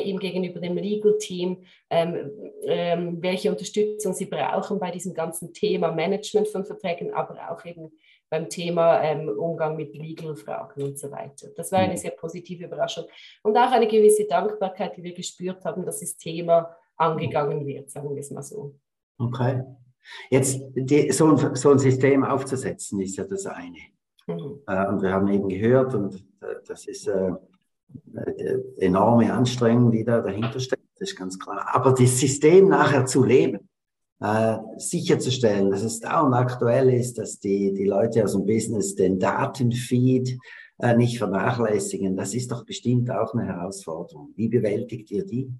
ihm 0.01 0.19
gegenüber 0.19 0.61
dem 0.61 0.77
Legal 0.77 1.17
Team, 1.19 1.65
ähm, 1.91 2.31
ähm, 2.65 3.23
welche 3.23 3.51
Unterstützung 3.51 4.13
sie 4.13 4.27
brauchen 4.27 4.79
bei 4.79 4.91
diesem 4.91 5.15
ganzen 5.15 5.53
Thema 5.53 5.93
Management 5.93 6.49
von 6.49 6.65
Verträgen, 6.65 7.13
aber 7.13 7.51
auch 7.51 7.65
eben 7.65 7.93
beim 8.33 8.49
Thema 8.49 9.03
ähm, 9.03 9.29
Umgang 9.29 9.77
mit 9.77 9.95
Legal-Fragen 9.95 10.83
und 10.83 10.99
so 10.99 11.11
weiter. 11.11 11.49
Das 11.55 11.71
war 11.71 11.81
eine 11.81 11.93
mhm. 11.93 11.99
sehr 11.99 12.13
positive 12.13 12.65
Überraschung 12.65 13.05
und 13.43 13.57
auch 13.57 13.71
eine 13.71 13.87
gewisse 13.87 14.27
Dankbarkeit, 14.27 14.97
die 14.97 15.03
wir 15.03 15.13
gespürt 15.13 15.65
haben, 15.67 15.85
dass 15.85 16.01
das 16.01 16.17
Thema 16.17 16.75
angegangen 16.97 17.67
wird, 17.67 17.91
sagen 17.91 18.15
wir 18.15 18.21
es 18.21 18.31
mal 18.31 18.43
so. 18.43 18.75
Okay. 19.19 19.63
Jetzt 20.31 20.63
die, 20.75 21.13
so, 21.13 21.27
ein, 21.27 21.55
so, 21.55 21.71
ein, 21.71 21.79
System 21.79 22.25
aufzusetzen, 22.25 23.01
ist 23.01 23.17
ja 23.17 23.25
das 23.25 23.47
eine. 23.47 23.79
Mhm. 24.27 24.63
Äh, 24.67 24.87
und 24.89 25.03
wir 25.03 25.13
haben 25.13 25.29
eben 25.29 25.49
gehört, 25.49 25.95
und 25.95 26.15
äh, 26.41 26.57
das 26.67 26.87
ist 26.87 27.07
äh, 27.07 27.33
enorme 28.79 29.33
Anstrengung, 29.33 29.91
die 29.91 30.05
da 30.05 30.21
dahinter 30.21 30.61
steckt, 30.61 30.83
das 30.99 31.11
ist 31.11 31.17
ganz 31.17 31.39
klar. 31.39 31.67
Aber 31.73 31.93
das 31.93 32.19
System 32.19 32.69
nachher 32.69 33.07
zu 33.07 33.25
leben, 33.25 33.69
äh, 34.21 34.59
sicherzustellen, 34.77 35.71
dass 35.71 35.83
es 35.83 36.01
da 36.01 36.21
und 36.21 36.35
aktuell 36.35 36.91
ist, 36.91 37.19
dass 37.19 37.41
die, 37.41 37.73
die 37.73 37.87
Leute 37.87 38.23
aus 38.23 38.33
dem 38.33 38.47
Business 38.47 38.95
den 38.95 39.19
Datenfeed 39.19 40.39
äh, 40.79 40.97
nicht 40.97 41.19
vernachlässigen. 41.19 42.17
Das 42.17 42.35
ist 42.35 42.51
doch 42.51 42.65
bestimmt 42.65 43.11
auch 43.11 43.35
eine 43.35 43.47
Herausforderung. 43.47 44.33
Wie 44.37 44.49
bewältigt 44.49 45.11
ihr 45.11 45.27
die? 45.27 45.51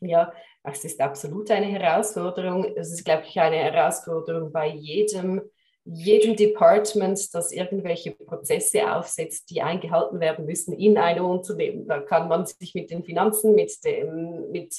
Ja, 0.00 0.32
es 0.64 0.84
ist 0.84 1.00
absolut 1.00 1.50
eine 1.50 1.66
Herausforderung. 1.66 2.64
Es 2.76 2.92
ist, 2.92 3.04
glaube 3.04 3.24
ich, 3.28 3.38
eine 3.38 3.56
Herausforderung 3.56 4.50
bei 4.50 4.68
jedem, 4.68 5.40
jedem 5.84 6.36
Department, 6.36 7.34
das 7.34 7.52
irgendwelche 7.52 8.12
Prozesse 8.12 8.94
aufsetzt, 8.94 9.50
die 9.50 9.62
eingehalten 9.62 10.20
werden 10.20 10.46
müssen 10.46 10.72
in 10.72 10.96
einem 10.96 11.24
Unternehmen. 11.24 11.88
Da 11.88 11.98
kann 12.00 12.28
man 12.28 12.46
sich 12.46 12.74
mit 12.74 12.90
den 12.90 13.02
Finanzen, 13.04 13.54
mit 13.54 13.84
dem, 13.84 14.50
mit 14.50 14.74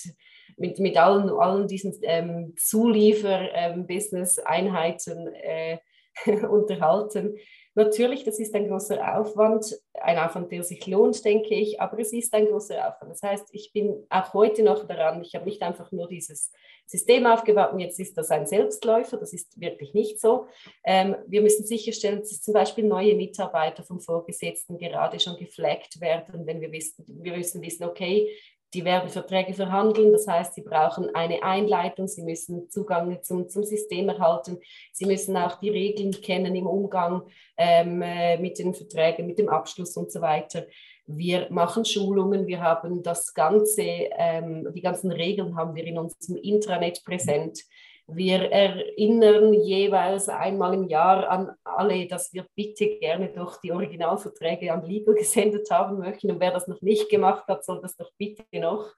mit, 0.58 0.80
mit 0.80 0.98
allen, 0.98 1.30
allen 1.30 1.68
diesen 1.68 1.94
ähm, 2.04 2.56
Zuliefer-Business-Einheiten 2.58 5.30
ähm, 5.42 5.80
äh, 6.26 6.46
unterhalten. 6.46 7.38
Natürlich, 7.76 8.24
das 8.24 8.38
ist 8.38 8.54
ein 8.54 8.68
großer 8.68 9.18
Aufwand, 9.18 9.76
ein 9.94 10.20
Aufwand, 10.20 10.52
der 10.52 10.64
sich 10.64 10.86
lohnt, 10.86 11.26
denke 11.26 11.56
ich, 11.56 11.82
aber 11.82 11.98
es 11.98 12.14
ist 12.14 12.34
ein 12.34 12.46
großer 12.46 12.88
Aufwand. 12.88 13.12
Das 13.12 13.24
heißt, 13.24 13.50
ich 13.52 13.74
bin 13.74 14.06
auch 14.10 14.34
heute 14.34 14.62
noch 14.62 14.86
daran, 14.86 15.24
ich 15.24 15.34
habe 15.34 15.46
nicht 15.46 15.62
einfach 15.64 15.92
nur 15.92 16.08
dieses 16.08 16.52
System 16.86 17.26
aufgebaut 17.26 17.74
und 17.74 17.80
jetzt 17.80 18.00
ist 18.00 18.16
das 18.16 18.30
ein 18.30 18.46
Selbstläufer, 18.46 19.18
das 19.18 19.34
ist 19.34 19.60
wirklich 19.60 19.96
nicht 19.96 20.22
so. 20.22 20.46
Ähm, 20.84 21.16
wir 21.26 21.42
müssen 21.42 21.66
sicherstellen, 21.66 22.20
dass 22.20 22.42
zum 22.42 22.54
Beispiel 22.54 22.84
neue 22.84 23.16
Mitarbeiter 23.16 23.84
vom 23.84 24.00
Vorgesetzten 24.00 24.78
gerade 24.78 25.20
schon 25.20 25.38
geflaggt 25.38 26.00
werden, 26.00 26.46
wenn 26.46 26.62
wir 26.62 26.72
wissen, 26.72 27.06
wir 27.08 27.36
müssen 27.36 27.62
wissen, 27.64 27.86
okay, 27.86 28.30
die 28.74 28.84
werden 28.86 29.10
Verträge 29.10 29.54
verhandeln. 29.54 30.12
Das 30.12 30.28
heißt, 30.28 30.56
sie 30.56 30.62
brauchen 30.62 31.14
eine 31.14 31.44
Einleitung, 31.44 32.08
sie 32.08 32.24
müssen 32.24 32.70
Zugang 32.70 33.22
zum, 33.22 33.48
zum 33.48 33.64
System 33.64 34.10
erhalten, 34.10 34.60
sie 34.92 35.06
müssen 35.06 35.38
auch 35.38 35.60
die 35.60 35.70
Regeln 35.70 36.12
kennen 36.12 36.56
im 36.56 36.68
Umgang 36.68 37.24
ähm, 37.58 38.02
äh, 38.02 38.38
mit 38.38 38.60
den 38.60 38.74
Verträgen, 38.74 39.28
mit 39.28 39.38
dem 39.38 39.50
Abschluss 39.50 39.96
und 39.98 40.12
so 40.12 40.22
weiter. 40.22 40.66
Wir 41.06 41.48
machen 41.50 41.84
Schulungen, 41.84 42.48
wir 42.48 42.62
haben 42.62 43.04
das 43.04 43.34
ganze, 43.34 43.82
ähm, 43.82 44.68
die 44.74 44.82
ganzen 44.82 45.12
Regeln 45.12 45.56
haben 45.56 45.76
wir 45.76 45.84
in 45.84 45.98
unserem 45.98 46.38
Intranet 46.38 47.04
präsent. 47.04 47.60
Wir 48.08 48.52
erinnern 48.52 49.54
jeweils 49.54 50.28
einmal 50.28 50.74
im 50.74 50.90
Jahr 50.90 51.30
an 51.30 51.56
alle, 51.64 52.06
dass 52.08 52.34
wir 52.34 52.46
bitte 52.54 52.98
gerne 53.00 53.30
doch 53.30 53.62
die 53.62 53.72
Originalverträge 53.72 54.74
an 54.74 54.86
Legal 54.86 55.16
gesendet 55.16 55.72
haben 55.72 56.00
möchten. 56.00 56.30
Und 56.30 56.40
wer 56.40 56.52
das 56.52 56.68
noch 56.68 56.82
nicht 56.82 57.10
gemacht 57.10 57.48
hat, 57.48 57.64
soll 57.64 57.82
das 57.82 57.96
doch 57.96 58.12
bitte 58.18 58.44
noch 58.54 58.94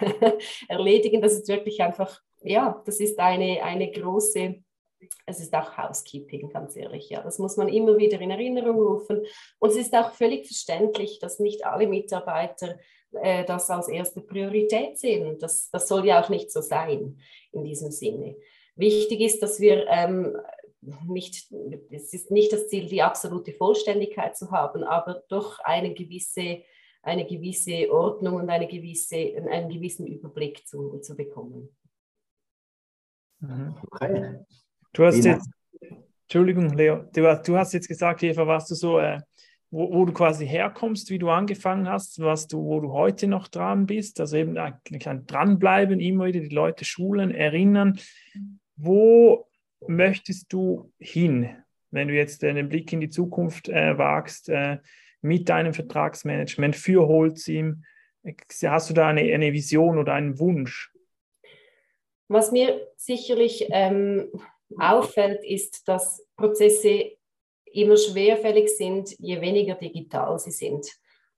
erledigen. 0.68 1.22
Das 1.22 1.32
ist 1.32 1.48
wirklich 1.48 1.82
einfach, 1.82 2.20
ja, 2.42 2.82
das 2.84 3.00
ist 3.00 3.18
eine, 3.18 3.62
eine 3.62 3.90
große 3.90 4.62
es 5.26 5.40
ist 5.40 5.54
auch 5.54 5.76
Housekeeping, 5.76 6.50
ganz 6.50 6.76
ehrlich. 6.76 7.08
Ja, 7.08 7.22
das 7.22 7.38
muss 7.38 7.56
man 7.56 7.68
immer 7.68 7.96
wieder 7.96 8.20
in 8.20 8.30
Erinnerung 8.30 8.76
rufen. 8.76 9.22
Und 9.58 9.70
es 9.70 9.76
ist 9.76 9.94
auch 9.94 10.12
völlig 10.12 10.46
verständlich, 10.46 11.18
dass 11.18 11.38
nicht 11.38 11.64
alle 11.64 11.86
Mitarbeiter 11.86 12.78
äh, 13.12 13.44
das 13.44 13.70
als 13.70 13.88
erste 13.88 14.20
Priorität 14.20 14.98
sehen. 14.98 15.38
Das, 15.38 15.70
das 15.70 15.88
soll 15.88 16.06
ja 16.06 16.22
auch 16.22 16.28
nicht 16.28 16.50
so 16.52 16.60
sein 16.60 17.20
in 17.52 17.64
diesem 17.64 17.90
Sinne. 17.90 18.36
Wichtig 18.76 19.20
ist, 19.20 19.42
dass 19.42 19.60
wir 19.60 19.86
ähm, 19.88 20.36
nicht, 21.06 21.52
es 21.90 22.14
ist 22.14 22.30
nicht 22.30 22.52
das 22.52 22.68
Ziel, 22.68 22.86
die 22.86 23.02
absolute 23.02 23.52
Vollständigkeit 23.52 24.36
zu 24.36 24.50
haben, 24.50 24.82
aber 24.82 25.22
doch 25.28 25.58
eine 25.60 25.92
gewisse, 25.92 26.62
eine 27.02 27.26
gewisse 27.26 27.90
Ordnung 27.92 28.36
und 28.36 28.50
eine 28.50 28.66
gewisse, 28.66 29.16
einen 29.16 29.68
gewissen 29.68 30.06
Überblick 30.06 30.66
zu, 30.66 30.98
zu 30.98 31.16
bekommen. 31.16 31.68
Mhm. 33.40 33.74
Okay. 33.90 34.38
Du 34.92 35.04
hast 35.04 35.24
jetzt, 35.24 35.48
Entschuldigung, 36.22 36.70
Leo, 36.70 37.04
du, 37.12 37.42
du, 37.44 37.56
hast 37.56 37.72
jetzt 37.72 37.88
gesagt, 37.88 38.22
Eva, 38.22 38.46
was 38.46 38.68
du 38.68 38.74
so, 38.74 38.98
äh, 38.98 39.20
wo, 39.70 39.92
wo, 39.92 40.04
du 40.04 40.12
quasi 40.12 40.46
herkommst, 40.46 41.10
wie 41.10 41.18
du 41.18 41.30
angefangen 41.30 41.88
hast, 41.88 42.20
was 42.20 42.48
du, 42.48 42.64
wo 42.64 42.80
du 42.80 42.92
heute 42.92 43.26
noch 43.26 43.48
dran 43.48 43.86
bist, 43.86 44.20
also 44.20 44.36
eben 44.36 44.58
ein, 44.58 44.80
ein 45.04 45.26
dranbleiben, 45.26 46.00
immer 46.00 46.26
wieder 46.26 46.40
die 46.40 46.54
Leute 46.54 46.84
schulen, 46.84 47.30
erinnern. 47.30 47.98
Wo 48.76 49.46
möchtest 49.86 50.52
du 50.52 50.92
hin, 50.98 51.50
wenn 51.90 52.08
du 52.08 52.14
jetzt 52.14 52.42
einen 52.44 52.68
Blick 52.68 52.92
in 52.92 53.00
die 53.00 53.10
Zukunft 53.10 53.68
äh, 53.68 53.96
wagst, 53.96 54.48
äh, 54.48 54.78
mit 55.22 55.48
deinem 55.48 55.74
Vertragsmanagement 55.74 56.74
für 56.76 57.06
Holzim? 57.06 57.84
Hast 58.64 58.90
du 58.90 58.94
da 58.94 59.08
eine, 59.08 59.22
eine 59.22 59.52
Vision 59.52 59.98
oder 59.98 60.14
einen 60.14 60.38
Wunsch? 60.38 60.92
Was 62.28 62.52
mir 62.52 62.88
sicherlich 62.96 63.66
ähm, 63.70 64.30
auffällt, 64.78 65.44
ist, 65.44 65.88
dass 65.88 66.26
Prozesse 66.36 67.12
immer 67.72 67.96
schwerfällig 67.96 68.70
sind, 68.76 69.14
je 69.18 69.40
weniger 69.40 69.74
digital 69.74 70.38
sie 70.38 70.50
sind. 70.50 70.86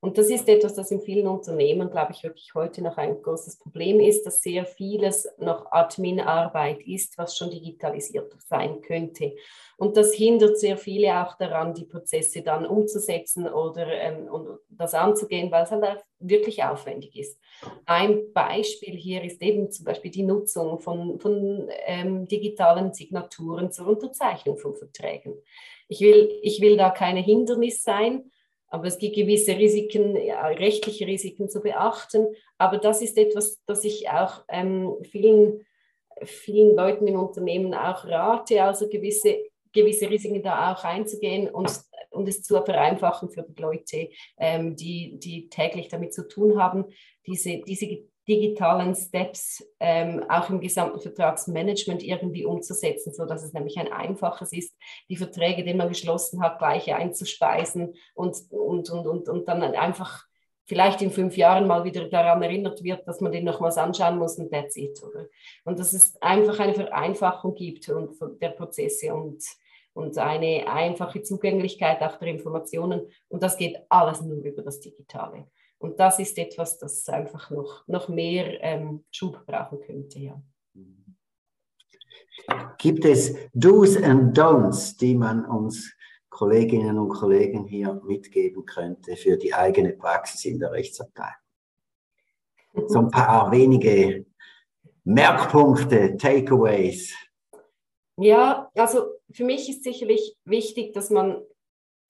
Und 0.02 0.18
das 0.18 0.30
ist 0.30 0.48
etwas, 0.48 0.74
das 0.74 0.90
in 0.90 1.00
vielen 1.00 1.28
Unternehmen, 1.28 1.88
glaube 1.88 2.10
ich, 2.10 2.24
wirklich 2.24 2.52
heute 2.56 2.82
noch 2.82 2.96
ein 2.96 3.22
großes 3.22 3.60
Problem 3.60 4.00
ist, 4.00 4.26
dass 4.26 4.42
sehr 4.42 4.66
vieles 4.66 5.28
noch 5.38 5.70
Admin-Arbeit 5.70 6.82
ist, 6.84 7.16
was 7.18 7.36
schon 7.36 7.52
digitalisiert 7.52 8.34
sein 8.48 8.80
könnte. 8.80 9.36
Und 9.76 9.96
das 9.96 10.12
hindert 10.12 10.58
sehr 10.58 10.76
viele 10.76 11.24
auch 11.24 11.38
daran, 11.38 11.72
die 11.72 11.84
Prozesse 11.84 12.42
dann 12.42 12.66
umzusetzen 12.66 13.46
oder 13.46 13.86
ähm, 13.86 14.26
und 14.26 14.58
das 14.70 14.92
anzugehen, 14.92 15.52
weil 15.52 15.62
es 15.62 15.70
halt 15.70 16.04
wirklich 16.18 16.64
aufwendig 16.64 17.16
ist. 17.16 17.38
Ein 17.86 18.32
Beispiel 18.32 18.96
hier 18.96 19.22
ist 19.22 19.40
eben 19.40 19.70
zum 19.70 19.84
Beispiel 19.84 20.10
die 20.10 20.24
Nutzung 20.24 20.80
von, 20.80 21.20
von 21.20 21.68
ähm, 21.86 22.26
digitalen 22.26 22.92
Signaturen 22.92 23.70
zur 23.70 23.86
Unterzeichnung 23.86 24.58
von 24.58 24.74
Verträgen. 24.74 25.34
Ich 25.86 26.00
will, 26.00 26.40
ich 26.42 26.60
will 26.60 26.76
da 26.76 26.90
keine 26.90 27.20
Hindernis 27.20 27.84
sein, 27.84 28.31
aber 28.72 28.86
es 28.86 28.98
gibt 28.98 29.16
gewisse 29.16 29.54
Risiken, 29.58 30.16
rechtliche 30.16 31.06
Risiken 31.06 31.50
zu 31.50 31.60
beachten. 31.60 32.26
Aber 32.56 32.78
das 32.78 33.02
ist 33.02 33.18
etwas, 33.18 33.62
das 33.66 33.84
ich 33.84 34.08
auch 34.08 34.44
ähm, 34.48 34.96
vielen, 35.02 35.66
vielen 36.22 36.74
Leuten 36.74 37.06
im 37.06 37.16
Unternehmen 37.16 37.74
auch 37.74 38.06
rate, 38.06 38.62
also 38.62 38.88
gewisse, 38.88 39.44
gewisse 39.74 40.08
Risiken 40.08 40.42
da 40.42 40.72
auch 40.72 40.84
einzugehen 40.84 41.50
und, 41.50 41.70
und 42.08 42.26
es 42.26 42.42
zu 42.42 42.62
vereinfachen 42.62 43.30
für 43.30 43.42
die 43.42 43.60
Leute, 43.60 44.08
ähm, 44.38 44.74
die, 44.74 45.18
die 45.18 45.50
täglich 45.50 45.88
damit 45.88 46.14
zu 46.14 46.26
tun 46.26 46.58
haben, 46.58 46.86
diese, 47.26 47.60
diese 47.66 48.06
digitalen 48.28 48.94
Steps 48.94 49.64
ähm, 49.80 50.24
auch 50.28 50.48
im 50.48 50.60
gesamten 50.60 51.00
Vertragsmanagement 51.00 52.02
irgendwie 52.02 52.44
umzusetzen, 52.44 53.12
sodass 53.12 53.42
es 53.42 53.52
nämlich 53.52 53.78
ein 53.78 53.92
einfaches 53.92 54.52
ist, 54.52 54.76
die 55.08 55.16
Verträge, 55.16 55.64
die 55.64 55.74
man 55.74 55.88
geschlossen 55.88 56.42
hat, 56.42 56.58
gleich 56.58 56.92
einzuspeisen 56.94 57.94
und, 58.14 58.36
und, 58.50 58.90
und, 58.90 59.06
und, 59.06 59.28
und 59.28 59.48
dann 59.48 59.62
einfach 59.62 60.24
vielleicht 60.66 61.02
in 61.02 61.10
fünf 61.10 61.36
Jahren 61.36 61.66
mal 61.66 61.84
wieder 61.84 62.08
daran 62.08 62.42
erinnert 62.42 62.82
wird, 62.82 63.06
dass 63.06 63.20
man 63.20 63.32
den 63.32 63.44
nochmals 63.44 63.76
anschauen 63.76 64.18
muss 64.18 64.38
und 64.38 64.50
that's 64.52 64.76
it. 64.76 65.02
Oder? 65.02 65.26
Und 65.64 65.78
dass 65.78 65.92
es 65.92 66.20
einfach 66.22 66.60
eine 66.60 66.74
Vereinfachung 66.74 67.54
gibt 67.54 67.88
und 67.88 68.16
der 68.40 68.50
Prozesse 68.50 69.12
und, 69.12 69.42
und 69.92 70.16
eine 70.16 70.66
einfache 70.68 71.22
Zugänglichkeit 71.22 72.00
auch 72.02 72.16
der 72.18 72.28
Informationen. 72.28 73.10
Und 73.28 73.42
das 73.42 73.56
geht 73.56 73.78
alles 73.88 74.22
nur 74.22 74.38
über 74.44 74.62
das 74.62 74.80
Digitale. 74.80 75.46
Und 75.82 75.98
das 75.98 76.20
ist 76.20 76.38
etwas, 76.38 76.78
das 76.78 77.08
einfach 77.08 77.50
noch, 77.50 77.86
noch 77.88 78.08
mehr 78.08 78.62
ähm, 78.62 79.04
Schub 79.10 79.44
brauchen 79.44 79.80
könnte. 79.80 80.20
Ja. 80.20 80.40
Gibt 82.78 83.04
es 83.04 83.34
Do's 83.52 83.96
and 84.00 84.38
Don'ts, 84.38 84.96
die 84.96 85.16
man 85.16 85.44
uns 85.44 85.92
Kolleginnen 86.28 86.98
und 86.98 87.08
Kollegen 87.08 87.66
hier 87.66 88.00
mitgeben 88.04 88.64
könnte 88.64 89.16
für 89.16 89.36
die 89.36 89.52
eigene 89.52 89.92
Praxis 89.94 90.44
in 90.44 90.60
der 90.60 90.70
Rechtsabteilung? 90.70 91.34
So 92.86 93.00
ein 93.00 93.10
paar 93.10 93.50
wenige 93.50 94.24
Merkpunkte, 95.02 96.16
Takeaways. 96.16 97.12
Ja, 98.18 98.70
also 98.76 99.16
für 99.32 99.44
mich 99.44 99.68
ist 99.68 99.82
sicherlich 99.82 100.36
wichtig, 100.44 100.92
dass 100.92 101.10
man 101.10 101.42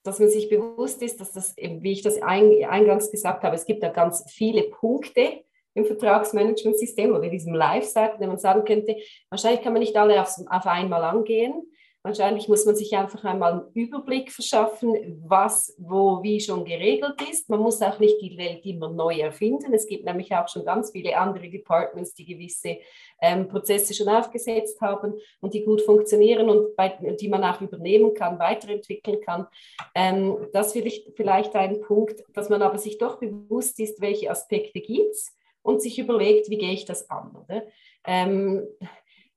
dass 0.02 0.18
man 0.18 0.28
sich 0.28 0.48
bewusst 0.48 1.02
ist, 1.02 1.20
dass 1.20 1.32
das, 1.32 1.54
wie 1.56 1.92
ich 1.92 2.02
das 2.02 2.20
eingangs 2.20 3.10
gesagt 3.10 3.44
habe, 3.44 3.54
es 3.54 3.66
gibt 3.66 3.82
da 3.82 3.88
ganz 3.88 4.24
viele 4.30 4.64
Punkte 4.64 5.44
im 5.74 5.84
Vertragsmanagementsystem 5.84 7.14
oder 7.14 7.28
diesem 7.28 7.54
Lifecycle, 7.54 8.16
wo 8.18 8.26
man 8.26 8.38
sagen 8.38 8.64
könnte, 8.64 8.96
wahrscheinlich 9.30 9.62
kann 9.62 9.72
man 9.72 9.80
nicht 9.80 9.96
alle 9.96 10.20
auf 10.20 10.66
einmal 10.66 11.02
angehen, 11.04 11.71
Wahrscheinlich 12.04 12.48
muss 12.48 12.66
man 12.66 12.74
sich 12.74 12.96
einfach 12.96 13.22
einmal 13.22 13.52
einen 13.52 13.72
Überblick 13.74 14.32
verschaffen, 14.32 15.22
was 15.24 15.72
wo 15.78 16.20
wie 16.20 16.40
schon 16.40 16.64
geregelt 16.64 17.22
ist. 17.30 17.48
Man 17.48 17.60
muss 17.60 17.80
auch 17.80 18.00
nicht 18.00 18.20
die 18.20 18.36
Welt 18.36 18.66
immer 18.66 18.88
neu 18.88 19.20
erfinden. 19.20 19.72
Es 19.72 19.86
gibt 19.86 20.04
nämlich 20.04 20.34
auch 20.34 20.48
schon 20.48 20.64
ganz 20.64 20.90
viele 20.90 21.16
andere 21.16 21.48
Departments, 21.48 22.12
die 22.14 22.24
gewisse 22.24 22.78
ähm, 23.20 23.46
Prozesse 23.46 23.94
schon 23.94 24.08
aufgesetzt 24.08 24.80
haben 24.80 25.14
und 25.40 25.54
die 25.54 25.64
gut 25.64 25.80
funktionieren 25.82 26.50
und 26.50 26.74
bei, 26.74 26.88
die 27.20 27.28
man 27.28 27.44
auch 27.44 27.60
übernehmen 27.60 28.14
kann, 28.14 28.40
weiterentwickeln 28.40 29.20
kann. 29.20 29.46
Ähm, 29.94 30.48
das 30.52 30.74
ist 30.74 31.02
vielleicht 31.14 31.54
ein 31.54 31.82
Punkt, 31.82 32.24
dass 32.34 32.48
man 32.48 32.62
aber 32.62 32.78
sich 32.78 32.98
doch 32.98 33.20
bewusst 33.20 33.78
ist, 33.78 34.00
welche 34.00 34.28
Aspekte 34.28 34.80
gibt 34.80 35.12
es 35.12 35.36
und 35.62 35.80
sich 35.80 36.00
überlegt, 36.00 36.50
wie 36.50 36.58
gehe 36.58 36.72
ich 36.72 36.84
das 36.84 37.08
an. 37.10 37.30
Oder? 37.44 37.62
Ähm, 38.04 38.66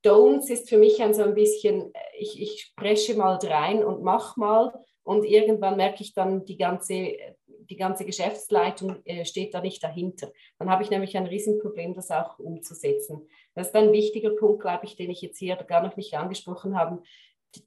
Don'ts 0.05 0.49
ist 0.49 0.69
für 0.69 0.77
mich 0.77 1.01
ein 1.01 1.13
so 1.13 1.23
ein 1.23 1.33
bisschen, 1.33 1.91
ich, 2.17 2.39
ich 2.41 2.61
spreche 2.61 3.15
mal 3.15 3.37
rein 3.43 3.83
und 3.83 4.03
mach 4.03 4.37
mal 4.37 4.73
und 5.03 5.23
irgendwann 5.25 5.77
merke 5.77 6.03
ich 6.03 6.13
dann, 6.13 6.45
die 6.45 6.57
ganze, 6.57 7.17
die 7.47 7.75
ganze 7.75 8.05
Geschäftsleitung 8.05 9.03
äh, 9.05 9.25
steht 9.25 9.53
da 9.53 9.61
nicht 9.61 9.83
dahinter. 9.83 10.31
Dann 10.59 10.69
habe 10.69 10.83
ich 10.83 10.89
nämlich 10.89 11.17
ein 11.17 11.25
Riesenproblem, 11.25 11.93
das 11.93 12.11
auch 12.11 12.37
umzusetzen. 12.39 13.27
Das 13.53 13.67
ist 13.67 13.75
ein 13.75 13.91
wichtiger 13.91 14.31
Punkt, 14.31 14.61
glaube 14.61 14.85
ich, 14.85 14.95
den 14.95 15.09
ich 15.09 15.21
jetzt 15.21 15.39
hier 15.39 15.55
gar 15.55 15.81
noch 15.81 15.95
nicht 15.97 16.13
angesprochen 16.13 16.77
habe. 16.77 17.01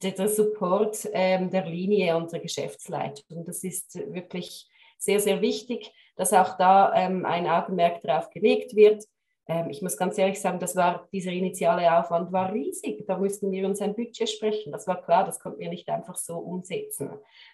Der 0.03 0.29
Support 0.29 1.09
ähm, 1.13 1.51
der 1.51 1.65
Linie 1.67 2.17
und 2.17 2.31
der 2.31 2.41
Geschäftsleitung. 2.41 3.45
Das 3.47 3.65
ist 3.65 3.95
wirklich 4.13 4.69
sehr, 4.99 5.19
sehr 5.21 5.41
wichtig, 5.41 5.93
dass 6.17 6.33
auch 6.33 6.59
da 6.59 6.93
ähm, 6.95 7.25
ein 7.25 7.47
Augenmerk 7.47 8.03
darauf 8.03 8.31
gelegt 8.31 8.77
wird 8.77 9.05
ähm, 9.49 9.71
ich 9.71 9.81
muss 9.81 9.97
ganz 9.97 10.19
ehrlich 10.19 10.41
sagen, 10.41 10.59
das 10.59 10.77
war, 10.77 11.09
dieser 11.11 11.33
initiale 11.33 11.99
Aufwand 11.99 12.31
war 12.33 12.53
riesig. 12.53 13.07
Da 13.07 13.17
mussten 13.17 13.51
wir 13.51 13.67
uns 13.67 13.81
ein 13.81 13.97
Budget 13.97 14.29
sprechen. 14.29 14.73
Das 14.73 14.87
war 14.87 15.03
klar, 15.03 15.25
das 15.25 15.41
konnten 15.41 15.59
wir 15.59 15.71
nicht 15.71 15.89
einfach 15.89 16.17
so 16.17 16.37
umsetzen. 16.37 17.11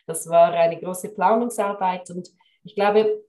Das 0.06 0.28
war 0.28 0.52
eine 0.52 0.80
große 0.80 1.10
Planungsarbeit 1.10 2.10
und 2.10 2.30
ich 2.64 2.74
glaube, 2.74 3.22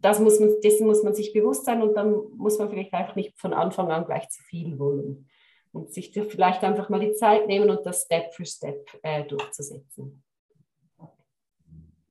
das 0.00 0.20
muss 0.20 0.38
man, 0.38 0.60
dessen 0.62 0.86
muss 0.86 1.02
man 1.02 1.14
sich 1.14 1.32
bewusst 1.32 1.64
sein 1.64 1.82
und 1.82 1.94
dann 1.94 2.14
muss 2.36 2.58
man 2.58 2.70
vielleicht 2.70 2.92
einfach 2.92 3.16
nicht 3.16 3.36
von 3.36 3.52
Anfang 3.52 3.90
an 3.90 4.06
gleich 4.06 4.28
zu 4.28 4.40
viel 4.44 4.78
wollen 4.78 5.28
und 5.72 5.92
sich 5.92 6.12
vielleicht 6.12 6.62
einfach 6.62 6.88
mal 6.88 7.00
die 7.00 7.14
Zeit 7.14 7.48
nehmen 7.48 7.70
und 7.70 7.84
das 7.84 8.02
Step 8.02 8.32
für 8.32 8.46
Step 8.46 8.88
äh, 9.02 9.24
durchzusetzen. 9.24 10.22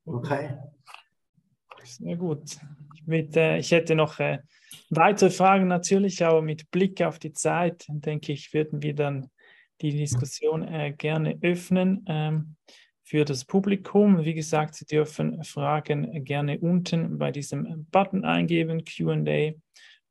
Okay. 0.06 0.58
Sehr 1.86 2.18
gut. 2.18 2.58
Ich, 2.96 3.08
mit, 3.08 3.36
äh, 3.38 3.58
ich 3.58 3.72
hätte 3.72 3.96
noch 3.96 4.20
äh, 4.20 4.40
weitere 4.90 5.30
Fragen 5.30 5.68
natürlich, 5.68 6.24
aber 6.24 6.42
mit 6.42 6.70
Blick 6.72 7.02
auf 7.02 7.20
die 7.20 7.34
Zeit, 7.34 7.86
denke 7.88 8.34
ich, 8.34 8.54
würden 8.54 8.82
wir 8.82 8.96
dann 8.96 9.30
die 9.82 9.92
Diskussion 9.92 10.64
äh, 10.64 10.94
gerne 10.94 11.38
öffnen 11.42 12.06
ähm, 12.08 12.56
für 13.04 13.26
das 13.26 13.46
Publikum. 13.46 14.24
Wie 14.26 14.34
gesagt, 14.34 14.76
Sie 14.76 14.86
dürfen 14.86 15.44
Fragen 15.44 16.24
gerne 16.24 16.60
unten 16.60 17.18
bei 17.18 17.32
diesem 17.32 17.86
Button 17.92 18.26
eingeben, 18.26 18.84
QA 18.84 19.52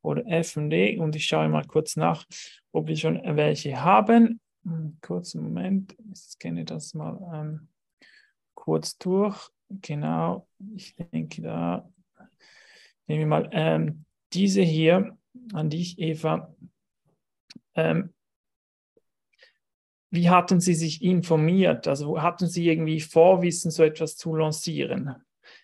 oder 0.01 0.23
FD. 0.27 0.97
Und 0.99 1.15
ich 1.15 1.25
schaue 1.25 1.49
mal 1.49 1.65
kurz 1.65 1.95
nach, 1.95 2.25
ob 2.71 2.87
wir 2.87 2.95
schon 2.95 3.21
welche 3.35 3.81
haben. 3.83 4.39
Hm, 4.63 4.97
kurzen 5.01 5.43
Moment, 5.43 5.95
ich 6.11 6.19
scanne 6.19 6.63
das 6.63 6.93
mal 6.93 7.19
ähm, 7.33 7.67
kurz 8.53 8.97
durch. 8.97 9.49
Genau, 9.69 10.47
ich 10.75 10.95
denke 10.95 11.41
da, 11.41 11.89
nehmen 13.07 13.19
wir 13.21 13.27
mal 13.27 13.49
ähm, 13.51 14.05
diese 14.33 14.61
hier 14.61 15.17
an 15.53 15.69
dich, 15.69 15.97
Eva. 15.99 16.53
Ähm, 17.73 18.13
wie 20.11 20.29
hatten 20.29 20.59
Sie 20.59 20.75
sich 20.75 21.01
informiert? 21.01 21.87
Also 21.87 22.21
hatten 22.21 22.47
Sie 22.47 22.67
irgendwie 22.67 23.01
Vorwissen, 23.01 23.71
so 23.71 23.83
etwas 23.83 24.15
zu 24.15 24.35
lancieren? 24.35 25.15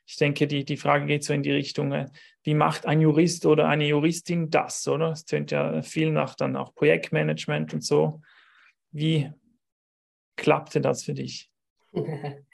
Ich 0.06 0.18
denke, 0.18 0.48
die, 0.48 0.66
die 0.66 0.78
Frage 0.78 1.06
geht 1.06 1.24
so 1.24 1.34
in 1.34 1.44
die 1.44 1.52
Richtung, 1.52 1.92
äh, 1.92 2.10
wie 2.44 2.54
macht 2.54 2.86
ein 2.86 3.02
Jurist 3.02 3.46
oder 3.46 3.68
eine 3.68 3.88
Juristin 3.88 4.50
das, 4.50 4.88
oder? 4.88 5.12
Es 5.12 5.26
tönt 5.26 5.52
ja 5.52 5.82
viel 5.84 6.12
nach 6.12 6.36
dann 6.36 6.56
auch 6.56 6.74
Projektmanagement 6.74 7.74
und 7.74 7.84
so. 7.84 8.22
Wie 8.92 9.32
klappte 10.36 10.82
das 10.82 11.04
für 11.04 11.14
dich? 11.14 11.50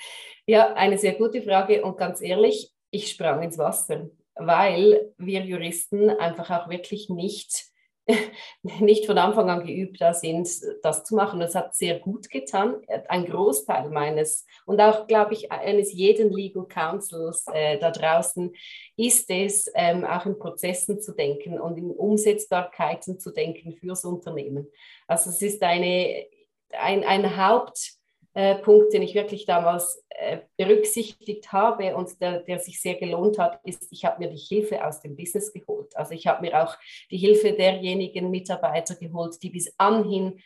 Ja, 0.50 0.74
eine 0.76 0.98
sehr 0.98 1.14
gute 1.16 1.42
Frage 1.42 1.84
und 1.84 1.98
ganz 1.98 2.22
ehrlich, 2.22 2.72
ich 2.90 3.12
sprang 3.12 3.44
ins 3.44 3.58
Wasser, 3.58 4.10
weil 4.36 5.14
wir 5.18 5.42
Juristen 5.42 6.10
einfach 6.10 6.50
auch 6.50 6.70
wirklich 6.70 7.10
nicht 7.10 7.66
nicht 8.80 9.06
von 9.06 9.18
Anfang 9.18 9.50
an 9.50 9.66
geübt 9.66 10.00
da 10.00 10.14
sind, 10.14 10.48
das 10.82 11.04
zu 11.04 11.16
machen. 11.16 11.42
Das 11.42 11.56
hat 11.56 11.76
sehr 11.76 12.00
gut 12.00 12.30
getan. 12.30 12.78
Ein 13.10 13.26
Großteil 13.26 13.90
meines 13.90 14.46
und 14.66 14.80
auch, 14.80 15.08
glaube 15.08 15.34
ich, 15.34 15.52
eines 15.52 15.92
jeden 15.92 16.32
Legal 16.32 16.66
Councils 16.68 17.46
äh, 17.52 17.78
da 17.80 17.92
draußen 17.92 18.54
ist 18.96 19.30
es, 19.30 19.70
ähm, 19.76 20.06
auch 20.06 20.26
in 20.26 20.40
Prozessen 20.40 21.02
zu 21.02 21.14
denken 21.14 21.60
und 21.60 21.78
in 21.78 21.92
Umsetzbarkeiten 21.92 23.20
zu 23.20 23.32
denken 23.32 23.76
fürs 23.76 24.06
Unternehmen. 24.06 24.72
Also 25.08 25.30
es 25.30 25.42
ist 25.42 25.62
eine, 25.62 26.26
ein, 26.72 27.04
ein 27.04 27.36
Haupt 27.36 27.97
äh, 28.38 28.54
Punkt, 28.60 28.94
den 28.94 29.02
ich 29.02 29.16
wirklich 29.16 29.48
damals 29.48 30.06
äh, 30.10 30.42
berücksichtigt 30.58 31.52
habe 31.52 31.96
und 31.96 32.22
der, 32.22 32.42
der, 32.42 32.60
sich 32.60 32.80
sehr 32.80 32.94
gelohnt 32.94 33.40
hat, 33.40 33.60
ist, 33.64 33.88
ich 33.92 34.06
habe 34.06 34.24
mir 34.24 34.30
die 34.30 34.38
Hilfe 34.38 34.86
aus 34.86 35.02
dem 35.02 35.16
Business 35.16 35.52
geholt. 35.52 35.98
Also 35.98 36.14
ich 36.14 36.28
habe 36.28 36.42
mir 36.42 36.62
auch 36.62 36.78
die 37.10 37.18
Hilfe 37.18 37.54
derjenigen 37.54 38.30
Mitarbeiter 38.30 38.94
geholt, 38.94 39.42
die 39.42 39.50
bis 39.50 39.74
anhin 39.80 40.40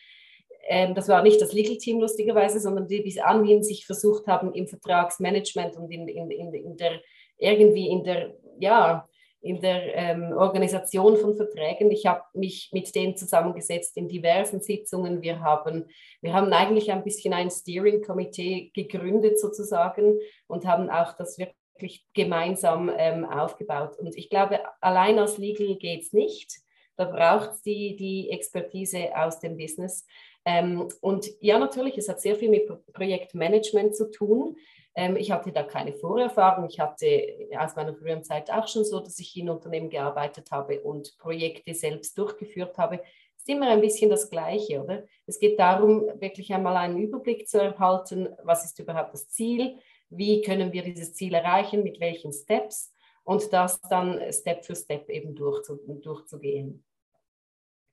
ähm, 0.70 0.96
das 0.96 1.10
war 1.10 1.22
nicht 1.22 1.42
das 1.42 1.52
Legal 1.52 1.78
Team 1.78 2.00
lustigerweise, 2.00 2.62
sondern 2.62 2.88
die 2.88 3.02
bis 3.02 3.18
anhin 3.18 3.62
sich 3.62 3.86
versucht 3.86 4.26
haben, 4.28 4.54
im 4.54 4.68
Vertragsmanagement 4.68 5.76
und 5.76 5.92
in, 5.92 6.08
in, 6.08 6.32
in, 6.32 6.54
in 6.54 6.78
der 6.78 7.02
irgendwie 7.38 7.90
in 7.90 8.06
der, 8.06 8.36
ja, 8.60 9.10
in 9.42 9.60
der 9.60 9.96
ähm, 9.96 10.34
Organisation 10.38 11.18
von 11.18 11.36
Verträgen. 11.36 11.90
Ich 11.92 12.06
habe 12.06 12.22
mich 12.34 12.70
mit 12.72 12.94
denen 12.94 13.18
zusammengesetzt 13.18 13.98
in 13.98 14.08
diversen 14.08 14.62
Sitzungen. 14.62 15.22
Wir 15.22 15.40
haben, 15.40 15.86
wir 16.22 16.34
haben 16.34 16.54
eigentlich 16.54 16.92
ein 16.92 17.04
bisschen 17.04 17.34
ein 17.34 17.50
Steering 17.50 18.02
Committee 18.02 18.72
gegründet 18.74 19.40
sozusagen 19.40 20.20
und 20.48 20.66
haben 20.66 20.90
auch 20.90 21.14
das 21.14 21.40
wirklich 21.40 22.06
gemeinsam 22.14 22.92
ähm, 22.96 23.26
aufgebaut. 23.26 23.98
Und 23.98 24.16
ich 24.16 24.30
glaube, 24.30 24.60
allein 24.80 25.18
als 25.18 25.38
Legal 25.40 25.76
geht 25.76 26.04
es 26.04 26.14
nicht. 26.14 26.60
Da 26.96 27.06
braucht 27.06 27.52
es 27.52 27.62
die, 27.64 27.96
die 27.96 28.30
Expertise 28.30 29.10
aus 29.16 29.40
dem 29.40 29.58
Business. 29.58 30.06
Ähm, 30.46 30.88
und 31.02 31.28
ja, 31.40 31.58
natürlich, 31.58 31.98
es 31.98 32.10
hat 32.10 32.22
sehr 32.22 32.36
viel 32.36 32.50
mit 32.50 32.70
Projektmanagement 32.94 33.96
zu 33.96 34.12
tun. 34.12 34.56
Ähm, 34.96 35.16
ich 35.16 35.32
hatte 35.32 35.52
da 35.52 35.64
keine 35.64 35.94
Vorerfahrung. 35.94 36.68
Ich 36.70 36.80
hatte 36.80 37.50
aus 37.58 37.76
meiner 37.76 37.96
früheren 37.96 38.24
Zeit 38.24 38.52
auch 38.52 38.68
schon 38.68 38.84
so, 38.84 39.00
dass 39.00 39.20
ich 39.20 39.36
in 39.38 39.50
Unternehmen 39.50 39.90
gearbeitet 39.90 40.52
habe 40.52 40.82
und 40.82 41.18
Projekte 41.18 41.74
selbst 41.74 42.18
durchgeführt 42.18 42.78
habe. 42.78 43.02
Es 43.36 43.44
ist 43.44 43.50
immer 43.50 43.70
ein 43.70 43.82
bisschen 43.82 44.10
das 44.10 44.30
Gleiche, 44.30 44.84
oder? 44.84 45.04
Es 45.26 45.40
geht 45.40 45.58
darum, 45.60 46.02
wirklich 46.20 46.54
einmal 46.54 46.78
einen 46.78 46.98
Überblick 46.98 47.48
zu 47.48 47.60
erhalten, 47.60 48.30
was 48.44 48.66
ist 48.66 48.78
überhaupt 48.80 49.14
das 49.14 49.30
Ziel, 49.30 49.78
wie 50.10 50.42
können 50.42 50.74
wir 50.74 50.84
dieses 50.84 51.14
Ziel 51.14 51.34
erreichen, 51.34 51.84
mit 51.84 52.00
welchen 52.00 52.34
Steps 52.34 52.94
und 53.24 53.52
das 53.54 53.82
dann 53.82 54.20
Step 54.32 54.66
für 54.66 54.76
Step 54.76 55.10
eben 55.10 55.36
durchzu, 55.36 55.80
durchzugehen. 56.02 56.84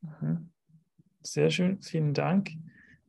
Mhm. 0.01 0.51
Sehr 1.23 1.51
schön, 1.51 1.81
vielen 1.83 2.15
Dank. 2.15 2.51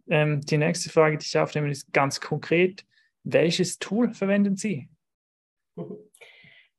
Ähm, 0.07 0.41
die 0.41 0.57
nächste 0.57 0.89
Frage, 0.89 1.17
die 1.17 1.25
ich 1.25 1.37
aufnehme, 1.37 1.69
ist 1.69 1.91
ganz 1.93 2.19
konkret. 2.19 2.85
Welches 3.31 3.79
Tool 3.79 4.13
verwenden 4.13 4.55
Sie? 4.55 4.89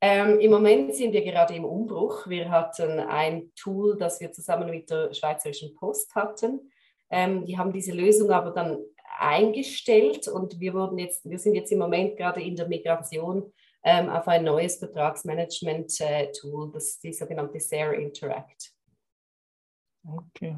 Ähm, 0.02 0.40
Im 0.40 0.50
Moment 0.50 0.94
sind 0.94 1.12
wir 1.12 1.22
gerade 1.22 1.54
im 1.54 1.66
Umbruch. 1.66 2.26
Wir 2.26 2.50
hatten 2.50 3.00
ein 3.00 3.52
Tool, 3.54 3.98
das 3.98 4.18
wir 4.18 4.32
zusammen 4.32 4.70
mit 4.70 4.88
der 4.88 5.12
Schweizerischen 5.12 5.74
Post 5.74 6.14
hatten. 6.14 6.72
Ähm, 7.10 7.44
die 7.44 7.58
haben 7.58 7.70
diese 7.70 7.92
Lösung 7.92 8.30
aber 8.30 8.50
dann 8.50 8.78
eingestellt 9.18 10.26
und 10.26 10.58
wir, 10.58 10.72
wurden 10.72 10.96
jetzt, 10.96 11.28
wir 11.28 11.38
sind 11.38 11.54
jetzt 11.54 11.70
im 11.70 11.80
Moment 11.80 12.16
gerade 12.16 12.40
in 12.42 12.56
der 12.56 12.66
Migration 12.66 13.52
ähm, 13.84 14.08
auf 14.08 14.26
ein 14.28 14.44
neues 14.44 14.76
Vertragsmanagement-Tool, 14.76 16.68
äh, 16.68 16.72
das 16.72 16.84
ist 16.88 17.02
die 17.04 17.12
sogenannte 17.12 17.60
SARE 17.60 17.96
Interact. 17.96 18.72
Okay, 20.06 20.56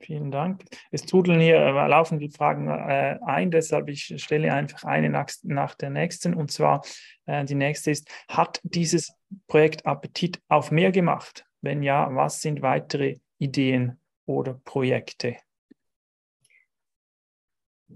Vielen 0.00 0.30
Dank. 0.30 0.64
Es 0.90 1.02
trudeln 1.02 1.40
hier 1.40 1.56
äh, 1.56 1.88
laufen 1.88 2.18
die 2.18 2.30
Fragen 2.30 2.68
äh, 2.68 3.18
ein, 3.24 3.50
deshalb 3.50 3.88
ich 3.88 4.14
stelle 4.22 4.52
einfach 4.52 4.84
eine 4.84 5.10
nach, 5.10 5.28
nach 5.42 5.74
der 5.74 5.90
nächsten. 5.90 6.34
Und 6.34 6.52
zwar 6.52 6.82
äh, 7.26 7.44
die 7.44 7.54
nächste 7.54 7.90
ist, 7.90 8.08
hat 8.28 8.60
dieses 8.62 9.12
Projekt 9.48 9.86
Appetit 9.86 10.40
auf 10.48 10.70
mehr 10.70 10.92
gemacht? 10.92 11.46
Wenn 11.60 11.82
ja, 11.82 12.14
was 12.14 12.40
sind 12.40 12.62
weitere 12.62 13.18
Ideen 13.38 14.00
oder 14.26 14.54
Projekte? 14.64 15.36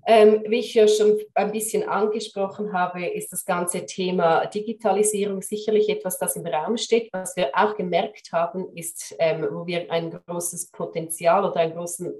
Ähm, 0.07 0.42
wie 0.48 0.61
ich 0.61 0.74
ja 0.74 0.88
schon 0.88 1.18
ein 1.35 1.52
bisschen 1.52 1.87
angesprochen 1.87 2.72
habe, 2.72 3.07
ist 3.07 3.31
das 3.31 3.44
ganze 3.44 3.85
Thema 3.85 4.46
Digitalisierung 4.46 5.42
sicherlich 5.42 5.88
etwas, 5.90 6.18
das 6.18 6.35
im 6.35 6.46
Raum 6.46 6.78
steht. 6.78 7.11
Was 7.12 7.37
wir 7.37 7.50
auch 7.55 7.76
gemerkt 7.76 8.33
haben, 8.33 8.74
ist, 8.74 9.14
ähm, 9.18 9.46
wo 9.50 9.66
wir 9.66 9.90
ein 9.92 10.11
großes 10.11 10.70
Potenzial 10.70 11.44
oder 11.44 11.57
einen 11.57 11.74
großen, 11.74 12.12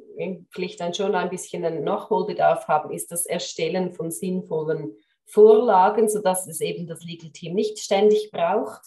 vielleicht 0.51 0.81
dann 0.81 0.93
schon 0.93 1.15
ein 1.15 1.31
bisschen 1.31 1.65
einen 1.65 1.83
Nachholbedarf 1.83 2.69
haben, 2.69 2.93
ist 2.93 3.11
das 3.11 3.25
Erstellen 3.25 3.93
von 3.93 4.11
sinnvollen 4.11 4.95
Vorlagen, 5.25 6.09
sodass 6.11 6.47
es 6.47 6.61
eben 6.61 6.87
das 6.87 7.03
Legal 7.05 7.31
Team 7.31 7.55
nicht 7.55 7.79
ständig 7.79 8.31
braucht 8.31 8.83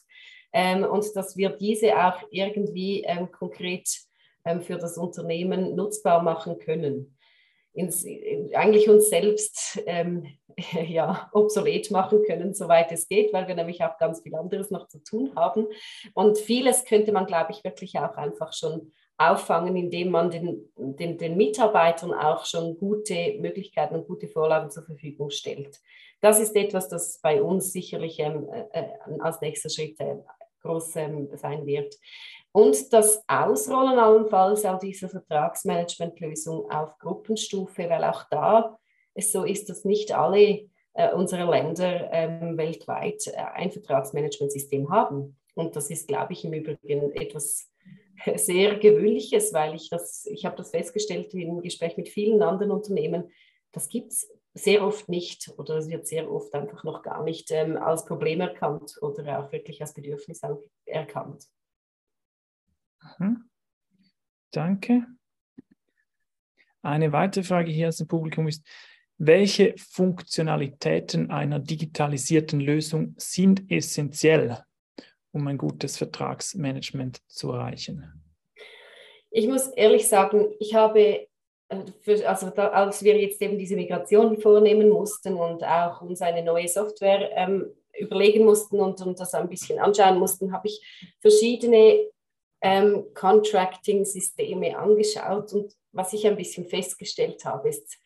ähm, 0.54 0.84
und 0.84 1.06
dass 1.16 1.36
wir 1.36 1.50
diese 1.50 1.98
auch 1.98 2.22
irgendwie 2.30 3.04
ähm, 3.04 3.32
konkret 3.32 3.90
ähm, 4.46 4.62
für 4.62 4.78
das 4.78 4.98
Unternehmen 4.98 5.76
nutzbar 5.76 6.22
machen 6.22 6.60
können 6.60 7.15
ins, 7.76 8.06
eigentlich 8.54 8.90
uns 8.90 9.10
selbst 9.10 9.82
ähm, 9.86 10.26
ja, 10.88 11.30
obsolet 11.34 11.92
machen 11.92 12.24
können, 12.26 12.54
soweit 12.54 12.92
es 12.92 13.08
geht, 13.08 13.34
weil 13.34 13.48
wir 13.48 13.56
nämlich 13.56 13.84
auch 13.84 13.98
ganz 13.98 14.22
viel 14.22 14.36
anderes 14.36 14.72
noch 14.72 14.88
zu 14.88 15.04
tun 15.04 15.34
haben. 15.36 15.68
Und 16.14 16.38
vieles 16.38 16.86
könnte 16.86 17.12
man, 17.12 17.26
glaube 17.26 17.52
ich, 17.52 17.64
wirklich 17.64 17.98
auch 18.00 18.16
einfach 18.16 18.54
schon 18.54 18.92
auffangen, 19.18 19.76
indem 19.76 20.12
man 20.12 20.30
den, 20.30 20.70
den, 20.78 21.18
den 21.18 21.38
Mitarbeitern 21.38 22.14
auch 22.14 22.46
schon 22.46 22.78
gute 22.78 23.36
Möglichkeiten 23.40 23.96
und 23.96 24.08
gute 24.08 24.28
Vorlagen 24.28 24.70
zur 24.70 24.84
Verfügung 24.84 25.30
stellt. 25.30 25.80
Das 26.22 26.40
ist 26.40 26.56
etwas, 26.56 26.90
das 26.90 27.20
bei 27.22 27.42
uns 27.42 27.72
sicherlich 27.72 28.20
ähm, 28.20 28.48
äh, 28.50 28.80
äh 28.80 29.20
als 29.20 29.42
nächster 29.42 29.70
Schritt 29.70 30.00
äh, 30.00 30.18
groß 30.66 30.96
ähm, 30.98 31.30
sein 31.36 31.66
wird 31.66 31.96
und 32.56 32.94
das 32.94 33.22
Ausrollen 33.28 34.00
allenfalls 34.00 34.64
auch 34.64 34.80
dieser 34.80 35.10
Vertragsmanagementlösung 35.10 36.72
auf 36.72 36.98
Gruppenstufe, 37.00 37.90
weil 37.90 38.06
auch 38.06 38.24
da 38.32 38.80
es 39.14 39.34
so 39.34 39.44
ist, 39.44 39.68
dass 39.68 39.84
nicht 39.84 40.14
alle 40.14 40.70
äh, 40.94 41.14
unsere 41.14 41.52
Länder 41.52 42.10
ähm, 42.14 42.58
weltweit 42.58 43.28
äh, 43.28 43.36
ein 43.56 43.74
Vertragsmanagementsystem 43.74 44.90
haben. 44.90 45.38
Und 45.54 45.76
das 45.76 45.90
ist, 45.90 46.08
glaube 46.08 46.32
ich, 46.32 46.46
im 46.46 46.54
Übrigen 46.54 47.12
etwas 47.12 47.70
sehr 48.36 48.78
Gewöhnliches, 48.78 49.52
weil 49.52 49.76
ich 49.76 49.90
das, 49.90 50.26
ich 50.26 50.46
habe 50.46 50.56
das 50.56 50.72
festgestellt 50.72 51.34
im 51.34 51.62
Gespräch 51.62 51.98
mit 51.98 52.08
vielen 52.08 52.42
anderen 52.42 52.72
Unternehmen, 52.72 53.32
das 53.74 53.90
gibt 53.90 54.14
es 54.14 54.32
sehr 54.56 54.84
oft 54.84 55.10
nicht 55.10 55.52
oder 55.58 55.76
es 55.78 55.90
wird 55.90 56.08
sehr 56.08 56.32
oft 56.32 56.54
einfach 56.54 56.84
noch 56.84 57.04
gar 57.04 57.24
nicht 57.24 57.52
ähm, 57.52 57.78
als 57.78 58.06
Problem 58.06 58.40
erkannt 58.40 58.98
oder 59.02 59.40
auch 59.40 59.52
wirklich 59.52 59.82
als 59.82 59.94
Bedürfnis 59.94 60.42
erkannt. 60.86 61.46
Mhm. 63.20 63.50
Danke. 64.52 65.06
Eine 66.82 67.12
weitere 67.12 67.44
Frage 67.44 67.72
hier 67.72 67.90
aus 67.90 67.98
dem 67.98 68.08
Publikum 68.08 68.48
ist, 68.48 68.66
welche 69.18 69.76
Funktionalitäten 69.78 71.32
einer 71.32 71.60
digitalisierten 71.60 72.60
Lösung 72.60 73.16
sind 73.18 73.70
essentiell, 73.70 74.64
um 75.32 75.48
ein 75.48 75.58
gutes 75.58 75.98
Vertragsmanagement 75.98 77.22
zu 77.28 77.52
erreichen? 77.52 78.22
Ich 79.32 79.48
muss 79.48 79.68
ehrlich 79.68 80.08
sagen, 80.08 80.54
ich 80.60 80.76
habe, 80.76 81.28
äh, 81.70 82.24
also 82.24 82.50
da, 82.50 82.70
als 82.70 83.04
wir 83.04 83.20
jetzt 83.20 83.42
eben 83.42 83.58
diese 83.58 83.76
Migration 83.76 84.40
vornehmen 84.40 84.90
mussten 84.90 85.36
und 85.36 85.64
auch 85.64 86.02
uns 86.02 86.22
eine 86.22 86.44
neue 86.44 86.68
Software 86.68 87.32
ähm, 87.36 87.74
überlegen 87.98 88.46
mussten 88.46 88.80
und, 88.80 89.02
und 89.02 89.20
das 89.20 89.34
ein 89.34 89.50
bisschen 89.50 89.80
anschauen 89.80 90.20
mussten, 90.20 90.52
habe 90.52 90.68
ich 90.68 90.82
verschiedene 91.22 92.10
ähm, 92.62 93.06
Contracting-Systeme 93.14 94.78
angeschaut 94.78 95.54
und 95.54 95.74
was 95.92 96.14
ich 96.14 96.28
ein 96.28 96.36
bisschen 96.36 96.68
festgestellt 96.68 97.46
habe, 97.46 97.70
ist 97.70 97.98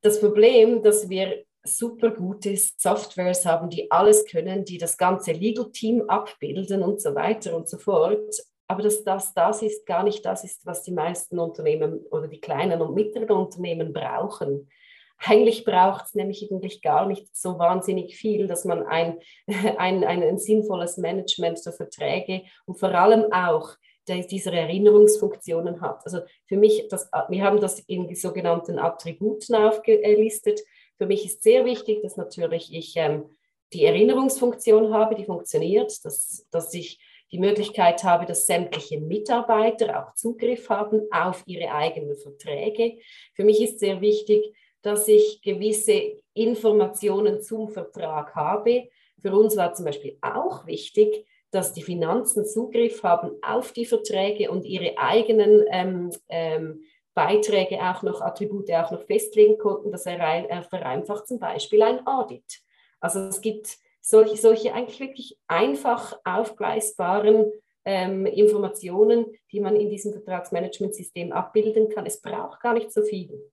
das 0.00 0.20
Problem, 0.20 0.82
dass 0.82 1.08
wir 1.08 1.44
super 1.64 2.10
gute 2.10 2.56
Softwares 2.56 3.46
haben, 3.46 3.70
die 3.70 3.90
alles 3.90 4.24
können, 4.26 4.64
die 4.64 4.78
das 4.78 4.96
ganze 4.96 5.32
Legal-Team 5.32 6.02
abbilden 6.08 6.82
und 6.82 7.00
so 7.00 7.14
weiter 7.14 7.54
und 7.56 7.68
so 7.68 7.78
fort. 7.78 8.34
Aber 8.72 8.82
dass 8.82 9.04
das, 9.04 9.34
das 9.34 9.60
ist 9.60 9.84
gar 9.84 10.02
nicht 10.02 10.24
das 10.24 10.44
ist, 10.44 10.64
was 10.64 10.82
die 10.82 10.92
meisten 10.92 11.38
Unternehmen 11.38 12.06
oder 12.06 12.26
die 12.26 12.40
kleinen 12.40 12.80
und 12.80 12.94
mittleren 12.94 13.36
Unternehmen 13.36 13.92
brauchen. 13.92 14.70
Eigentlich 15.18 15.66
braucht 15.66 16.06
es 16.06 16.14
nämlich 16.14 16.50
eigentlich 16.50 16.80
gar 16.80 17.04
nicht 17.06 17.36
so 17.36 17.58
wahnsinnig 17.58 18.16
viel, 18.16 18.46
dass 18.46 18.64
man 18.64 18.82
ein, 18.86 19.18
ein, 19.76 20.04
ein, 20.04 20.22
ein 20.22 20.38
sinnvolles 20.38 20.96
Management 20.96 21.60
der 21.66 21.74
Verträge 21.74 22.44
und 22.64 22.78
vor 22.78 22.94
allem 22.94 23.30
auch 23.30 23.74
diese 24.08 24.50
Erinnerungsfunktionen 24.50 25.82
hat. 25.82 26.06
Also 26.06 26.20
für 26.46 26.56
mich, 26.56 26.88
das, 26.88 27.10
wir 27.28 27.44
haben 27.44 27.60
das 27.60 27.78
in 27.80 28.14
sogenannten 28.14 28.78
Attributen 28.78 29.54
aufgelistet. 29.54 30.60
Für 30.96 31.04
mich 31.04 31.26
ist 31.26 31.42
sehr 31.42 31.66
wichtig, 31.66 32.00
dass 32.00 32.16
natürlich 32.16 32.72
ich 32.72 32.94
ähm, 32.96 33.36
die 33.74 33.84
Erinnerungsfunktion 33.84 34.94
habe, 34.94 35.14
die 35.14 35.26
funktioniert, 35.26 35.92
dass, 36.06 36.46
dass 36.50 36.72
ich 36.72 36.98
die 37.32 37.38
Möglichkeit 37.38 38.04
habe, 38.04 38.26
dass 38.26 38.46
sämtliche 38.46 39.00
Mitarbeiter 39.00 39.98
auch 39.98 40.14
Zugriff 40.14 40.68
haben 40.68 41.02
auf 41.10 41.42
ihre 41.46 41.72
eigenen 41.72 42.14
Verträge. 42.16 42.98
Für 43.34 43.44
mich 43.44 43.62
ist 43.62 43.80
sehr 43.80 44.00
wichtig, 44.00 44.54
dass 44.82 45.08
ich 45.08 45.40
gewisse 45.42 46.20
Informationen 46.34 47.40
zum 47.40 47.68
Vertrag 47.68 48.34
habe. 48.34 48.88
Für 49.20 49.34
uns 49.34 49.56
war 49.56 49.72
zum 49.72 49.86
Beispiel 49.86 50.18
auch 50.20 50.66
wichtig, 50.66 51.26
dass 51.50 51.72
die 51.72 51.82
Finanzen 51.82 52.44
Zugriff 52.44 53.02
haben 53.02 53.32
auf 53.42 53.72
die 53.72 53.86
Verträge 53.86 54.50
und 54.50 54.64
ihre 54.64 54.98
eigenen 54.98 55.64
ähm, 55.70 56.10
ähm, 56.28 56.82
Beiträge 57.14 57.78
auch 57.78 58.02
noch, 58.02 58.20
Attribute 58.20 58.70
auch 58.72 58.90
noch 58.90 59.02
festlegen 59.02 59.58
konnten. 59.58 59.92
Das 59.92 60.04
vereinfacht 60.04 61.28
zum 61.28 61.38
Beispiel 61.38 61.82
ein 61.82 62.06
Audit. 62.06 62.62
Also 63.00 63.20
es 63.20 63.40
gibt 63.40 63.78
solche, 64.02 64.36
solche 64.36 64.74
eigentlich 64.74 65.00
wirklich 65.00 65.38
einfach 65.46 66.18
aufgleisbaren 66.24 67.50
ähm, 67.86 68.26
Informationen, 68.26 69.26
die 69.50 69.60
man 69.60 69.76
in 69.76 69.88
diesem 69.88 70.12
Vertragsmanagementsystem 70.12 71.32
abbilden 71.32 71.88
kann. 71.88 72.04
Es 72.04 72.20
braucht 72.20 72.60
gar 72.60 72.74
nicht 72.74 72.92
so 72.92 73.02
viel 73.02 73.50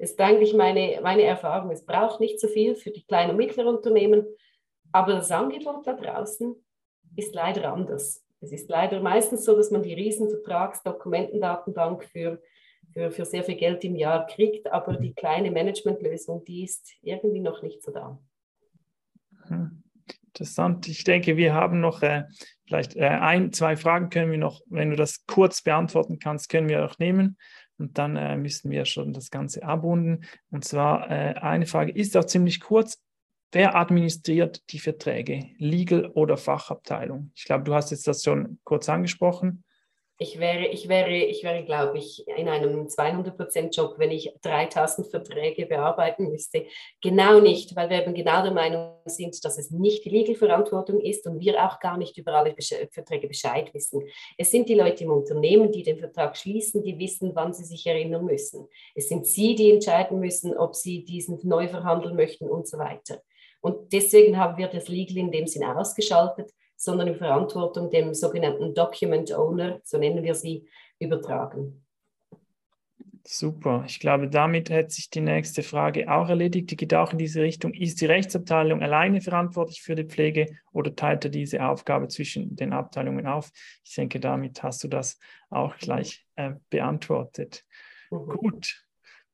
ist 0.00 0.18
eigentlich 0.18 0.54
meine, 0.54 0.98
meine 1.02 1.24
Erfahrung. 1.24 1.70
Es 1.70 1.84
braucht 1.84 2.20
nicht 2.20 2.40
so 2.40 2.48
viel 2.48 2.74
für 2.74 2.90
die 2.90 3.04
kleinen 3.04 3.32
und 3.32 3.36
mittleren 3.36 3.76
Unternehmen, 3.76 4.26
aber 4.92 5.12
das 5.12 5.30
Angebot 5.30 5.86
da 5.86 5.92
draußen 5.92 6.56
ist 7.16 7.34
leider 7.34 7.70
anders. 7.72 8.24
Es 8.40 8.50
ist 8.50 8.70
leider 8.70 9.00
meistens 9.00 9.44
so, 9.44 9.54
dass 9.54 9.70
man 9.70 9.82
die 9.82 9.92
riesen 9.92 10.30
Vertragsdokumentendatenbank 10.30 12.04
für, 12.04 12.40
für, 12.94 13.10
für 13.10 13.26
sehr 13.26 13.44
viel 13.44 13.56
Geld 13.56 13.84
im 13.84 13.94
Jahr 13.94 14.26
kriegt, 14.26 14.72
aber 14.72 14.96
die 14.96 15.12
kleine 15.12 15.50
Managementlösung, 15.50 16.44
die 16.46 16.64
ist 16.64 16.92
irgendwie 17.02 17.40
noch 17.40 17.62
nicht 17.62 17.82
so 17.82 17.92
da. 17.92 18.18
Hm. 19.48 19.79
Interessant. 20.40 20.88
Ich 20.88 21.04
denke, 21.04 21.36
wir 21.36 21.52
haben 21.52 21.80
noch 21.80 22.00
äh, 22.00 22.24
vielleicht 22.64 22.96
äh, 22.96 23.08
ein, 23.08 23.52
zwei 23.52 23.76
Fragen 23.76 24.08
können 24.08 24.30
wir 24.30 24.38
noch, 24.38 24.62
wenn 24.70 24.88
du 24.88 24.96
das 24.96 25.26
kurz 25.26 25.60
beantworten 25.60 26.18
kannst, 26.18 26.48
können 26.48 26.70
wir 26.70 26.82
auch 26.82 26.98
nehmen. 26.98 27.36
Und 27.76 27.98
dann 27.98 28.16
äh, 28.16 28.38
müssen 28.38 28.70
wir 28.70 28.86
schon 28.86 29.12
das 29.12 29.28
Ganze 29.28 29.62
abrunden. 29.62 30.24
Und 30.50 30.64
zwar 30.64 31.10
äh, 31.10 31.34
eine 31.34 31.66
Frage 31.66 31.92
ist 31.92 32.16
auch 32.16 32.24
ziemlich 32.24 32.60
kurz. 32.60 33.02
Wer 33.52 33.76
administriert 33.76 34.62
die 34.70 34.78
Verträge? 34.78 35.44
Legal 35.58 36.06
oder 36.06 36.38
Fachabteilung? 36.38 37.32
Ich 37.34 37.44
glaube, 37.44 37.64
du 37.64 37.74
hast 37.74 37.90
jetzt 37.90 38.06
das 38.06 38.24
schon 38.24 38.60
kurz 38.64 38.88
angesprochen 38.88 39.62
ich 40.22 40.38
wäre, 40.38 40.66
ich 40.66 40.86
wäre, 40.86 41.16
ich 41.16 41.42
wäre, 41.42 41.64
glaube 41.64 41.96
ich, 41.96 42.28
in 42.28 42.46
einem 42.46 42.88
200%-Job, 42.88 43.94
wenn 43.96 44.10
ich 44.10 44.30
3000 44.42 45.06
Verträge 45.06 45.64
bearbeiten 45.64 46.28
müsste. 46.28 46.66
Genau 47.00 47.40
nicht, 47.40 47.74
weil 47.74 47.88
wir 47.88 48.02
eben 48.02 48.12
genau 48.12 48.42
der 48.42 48.52
Meinung 48.52 48.96
sind, 49.06 49.42
dass 49.42 49.56
es 49.56 49.70
nicht 49.70 50.04
die 50.04 50.10
Legal-Verantwortung 50.10 51.00
ist 51.00 51.26
und 51.26 51.40
wir 51.40 51.64
auch 51.64 51.80
gar 51.80 51.96
nicht 51.96 52.18
über 52.18 52.34
alle 52.34 52.54
Verträge 52.92 53.28
Bescheid 53.28 53.72
wissen. 53.72 54.02
Es 54.36 54.50
sind 54.50 54.68
die 54.68 54.74
Leute 54.74 55.04
im 55.04 55.10
Unternehmen, 55.10 55.72
die 55.72 55.84
den 55.84 55.98
Vertrag 55.98 56.36
schließen, 56.36 56.82
die 56.82 56.98
wissen, 56.98 57.34
wann 57.34 57.54
sie 57.54 57.64
sich 57.64 57.86
erinnern 57.86 58.26
müssen. 58.26 58.68
Es 58.94 59.08
sind 59.08 59.26
sie, 59.26 59.54
die 59.54 59.70
entscheiden 59.70 60.20
müssen, 60.20 60.54
ob 60.54 60.76
sie 60.76 61.02
diesen 61.02 61.40
neu 61.44 61.66
verhandeln 61.66 62.14
möchten 62.14 62.46
und 62.46 62.68
so 62.68 62.76
weiter. 62.76 63.22
Und 63.62 63.90
deswegen 63.94 64.36
haben 64.36 64.58
wir 64.58 64.68
das 64.68 64.88
Legal 64.88 65.16
in 65.16 65.30
dem 65.30 65.46
Sinn 65.46 65.64
ausgeschaltet 65.64 66.52
sondern 66.80 67.08
in 67.08 67.14
Verantwortung 67.16 67.90
dem 67.90 68.14
sogenannten 68.14 68.72
Document 68.74 69.30
Owner, 69.34 69.80
so 69.84 69.98
nennen 69.98 70.22
wir 70.22 70.34
sie, 70.34 70.66
übertragen. 70.98 71.84
Super. 73.26 73.84
Ich 73.86 74.00
glaube, 74.00 74.30
damit 74.30 74.70
hätte 74.70 74.94
sich 74.94 75.10
die 75.10 75.20
nächste 75.20 75.62
Frage 75.62 76.10
auch 76.10 76.30
erledigt. 76.30 76.70
Die 76.70 76.76
geht 76.76 76.94
auch 76.94 77.12
in 77.12 77.18
diese 77.18 77.42
Richtung. 77.42 77.74
Ist 77.74 78.00
die 78.00 78.06
Rechtsabteilung 78.06 78.82
alleine 78.82 79.20
verantwortlich 79.20 79.82
für 79.82 79.94
die 79.94 80.06
Pflege 80.06 80.46
oder 80.72 80.96
teilt 80.96 81.26
er 81.26 81.30
diese 81.30 81.62
Aufgabe 81.66 82.08
zwischen 82.08 82.56
den 82.56 82.72
Abteilungen 82.72 83.26
auf? 83.26 83.50
Ich 83.84 83.94
denke, 83.94 84.18
damit 84.18 84.62
hast 84.62 84.82
du 84.82 84.88
das 84.88 85.18
auch 85.50 85.76
gleich 85.76 86.26
äh, 86.36 86.52
beantwortet. 86.70 87.62
Mhm. 88.10 88.26
Gut, 88.26 88.86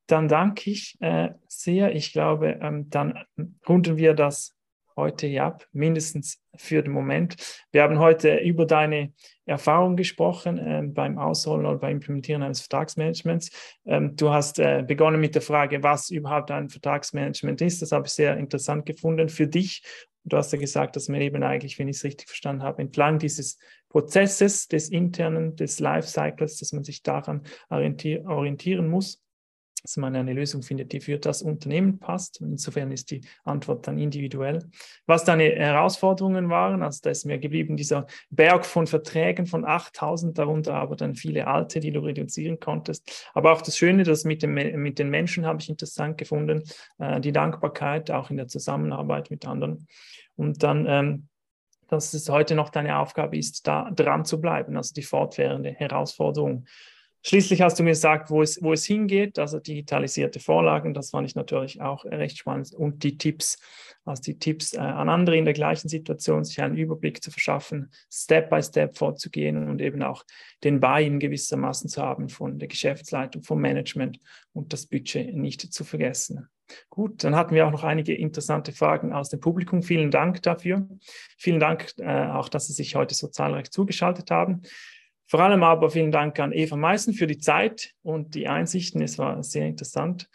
dann 0.08 0.26
danke 0.26 0.68
ich 0.68 0.96
äh, 1.00 1.30
sehr. 1.46 1.94
Ich 1.94 2.12
glaube, 2.12 2.58
ähm, 2.60 2.90
dann 2.90 3.24
runden 3.68 3.96
wir 3.96 4.14
das 4.14 4.55
heute 4.96 5.42
ab, 5.42 5.66
mindestens 5.72 6.42
für 6.56 6.82
den 6.82 6.92
Moment. 6.92 7.36
Wir 7.70 7.82
haben 7.82 7.98
heute 7.98 8.36
über 8.36 8.64
deine 8.64 9.12
Erfahrung 9.44 9.96
gesprochen 9.96 10.58
äh, 10.58 10.82
beim 10.86 11.18
Ausrollen 11.18 11.66
oder 11.66 11.78
beim 11.78 11.96
Implementieren 11.96 12.42
eines 12.42 12.60
Vertragsmanagements. 12.60 13.50
Ähm, 13.84 14.16
du 14.16 14.30
hast 14.30 14.58
äh, 14.58 14.82
begonnen 14.86 15.20
mit 15.20 15.34
der 15.34 15.42
Frage, 15.42 15.82
was 15.82 16.10
überhaupt 16.10 16.50
ein 16.50 16.70
Vertragsmanagement 16.70 17.60
ist. 17.60 17.82
Das 17.82 17.92
habe 17.92 18.06
ich 18.06 18.12
sehr 18.12 18.36
interessant 18.36 18.86
gefunden 18.86 19.28
für 19.28 19.46
dich. 19.46 19.82
Du 20.24 20.36
hast 20.36 20.52
ja 20.52 20.58
gesagt, 20.58 20.96
dass 20.96 21.08
man 21.08 21.20
eben 21.20 21.42
eigentlich, 21.44 21.78
wenn 21.78 21.88
ich 21.88 21.98
es 21.98 22.04
richtig 22.04 22.28
verstanden 22.28 22.64
habe, 22.64 22.82
entlang 22.82 23.18
dieses 23.20 23.58
Prozesses 23.88 24.66
des 24.66 24.88
internen, 24.88 25.54
des 25.54 25.78
Lifecycles, 25.78 26.58
dass 26.58 26.72
man 26.72 26.82
sich 26.82 27.02
daran 27.02 27.42
orientieren 27.68 28.88
muss 28.88 29.22
dass 29.86 29.96
man 29.98 30.16
eine 30.16 30.32
Lösung 30.32 30.62
findet, 30.62 30.90
die 30.90 31.00
für 31.00 31.16
das 31.16 31.42
Unternehmen 31.42 32.00
passt. 32.00 32.40
Insofern 32.40 32.90
ist 32.90 33.12
die 33.12 33.20
Antwort 33.44 33.86
dann 33.86 33.98
individuell. 33.98 34.68
Was 35.06 35.24
deine 35.24 35.44
Herausforderungen 35.44 36.50
waren, 36.50 36.82
also 36.82 36.98
da 37.04 37.10
ist 37.10 37.24
mir 37.24 37.38
geblieben 37.38 37.76
dieser 37.76 38.08
Berg 38.30 38.66
von 38.66 38.88
Verträgen 38.88 39.46
von 39.46 39.64
8000, 39.64 40.36
darunter 40.36 40.74
aber 40.74 40.96
dann 40.96 41.14
viele 41.14 41.46
alte, 41.46 41.78
die 41.78 41.92
du 41.92 42.00
reduzieren 42.00 42.58
konntest. 42.58 43.30
Aber 43.32 43.52
auch 43.52 43.62
das 43.62 43.78
Schöne, 43.78 44.02
das 44.02 44.24
mit, 44.24 44.42
dem, 44.42 44.54
mit 44.54 44.98
den 44.98 45.08
Menschen 45.08 45.46
habe 45.46 45.60
ich 45.60 45.68
interessant 45.68 46.18
gefunden, 46.18 46.64
äh, 46.98 47.20
die 47.20 47.30
Dankbarkeit 47.30 48.10
auch 48.10 48.30
in 48.30 48.38
der 48.38 48.48
Zusammenarbeit 48.48 49.30
mit 49.30 49.46
anderen. 49.46 49.86
Und 50.34 50.64
dann 50.64 50.86
ähm, 50.88 51.28
dass 51.88 52.12
es 52.12 52.28
heute 52.28 52.56
noch 52.56 52.70
deine 52.70 52.98
Aufgabe 52.98 53.38
ist, 53.38 53.68
da 53.68 53.88
dran 53.92 54.24
zu 54.24 54.40
bleiben, 54.40 54.76
also 54.76 54.92
die 54.92 55.04
fortwährende 55.04 55.70
Herausforderung. 55.70 56.66
Schließlich 57.28 57.60
hast 57.60 57.76
du 57.76 57.82
mir 57.82 57.90
gesagt, 57.90 58.30
wo 58.30 58.40
es, 58.40 58.62
wo 58.62 58.72
es 58.72 58.84
hingeht, 58.84 59.40
also 59.40 59.58
digitalisierte 59.58 60.38
Vorlagen, 60.38 60.94
das 60.94 61.10
fand 61.10 61.26
ich 61.26 61.34
natürlich 61.34 61.80
auch 61.80 62.04
recht 62.04 62.38
spannend 62.38 62.72
und 62.72 63.02
die 63.02 63.18
Tipps, 63.18 63.58
also 64.04 64.22
die 64.22 64.38
Tipps 64.38 64.74
äh, 64.74 64.78
an 64.78 65.08
andere 65.08 65.36
in 65.36 65.44
der 65.44 65.52
gleichen 65.52 65.88
Situation, 65.88 66.44
sich 66.44 66.62
einen 66.62 66.76
Überblick 66.76 67.24
zu 67.24 67.32
verschaffen, 67.32 67.90
Step 68.08 68.48
by 68.48 68.62
Step 68.62 68.96
vorzugehen 68.96 69.68
und 69.68 69.80
eben 69.80 70.04
auch 70.04 70.22
den 70.62 70.78
Buy-in 70.78 71.18
gewissermaßen 71.18 71.90
zu 71.90 72.00
haben 72.00 72.28
von 72.28 72.60
der 72.60 72.68
Geschäftsleitung, 72.68 73.42
vom 73.42 73.60
Management 73.60 74.20
und 74.52 74.72
das 74.72 74.86
Budget 74.86 75.34
nicht 75.34 75.72
zu 75.72 75.82
vergessen. 75.82 76.48
Gut, 76.90 77.24
dann 77.24 77.34
hatten 77.34 77.56
wir 77.56 77.66
auch 77.66 77.72
noch 77.72 77.82
einige 77.82 78.14
interessante 78.14 78.70
Fragen 78.70 79.12
aus 79.12 79.30
dem 79.30 79.40
Publikum. 79.40 79.82
Vielen 79.82 80.12
Dank 80.12 80.42
dafür. 80.42 80.88
Vielen 81.38 81.58
Dank 81.58 81.92
äh, 81.98 82.26
auch, 82.26 82.48
dass 82.48 82.68
Sie 82.68 82.72
sich 82.72 82.94
heute 82.94 83.16
so 83.16 83.26
zahlreich 83.26 83.72
zugeschaltet 83.72 84.30
haben. 84.30 84.62
Vor 85.26 85.40
allem 85.40 85.62
aber 85.62 85.90
vielen 85.90 86.12
Dank 86.12 86.38
an 86.38 86.52
Eva 86.52 86.76
Meißen 86.76 87.14
für 87.14 87.26
die 87.26 87.38
Zeit 87.38 87.92
und 88.02 88.34
die 88.34 88.46
Einsichten. 88.46 89.02
Es 89.02 89.18
war 89.18 89.42
sehr 89.42 89.66
interessant. 89.66 90.28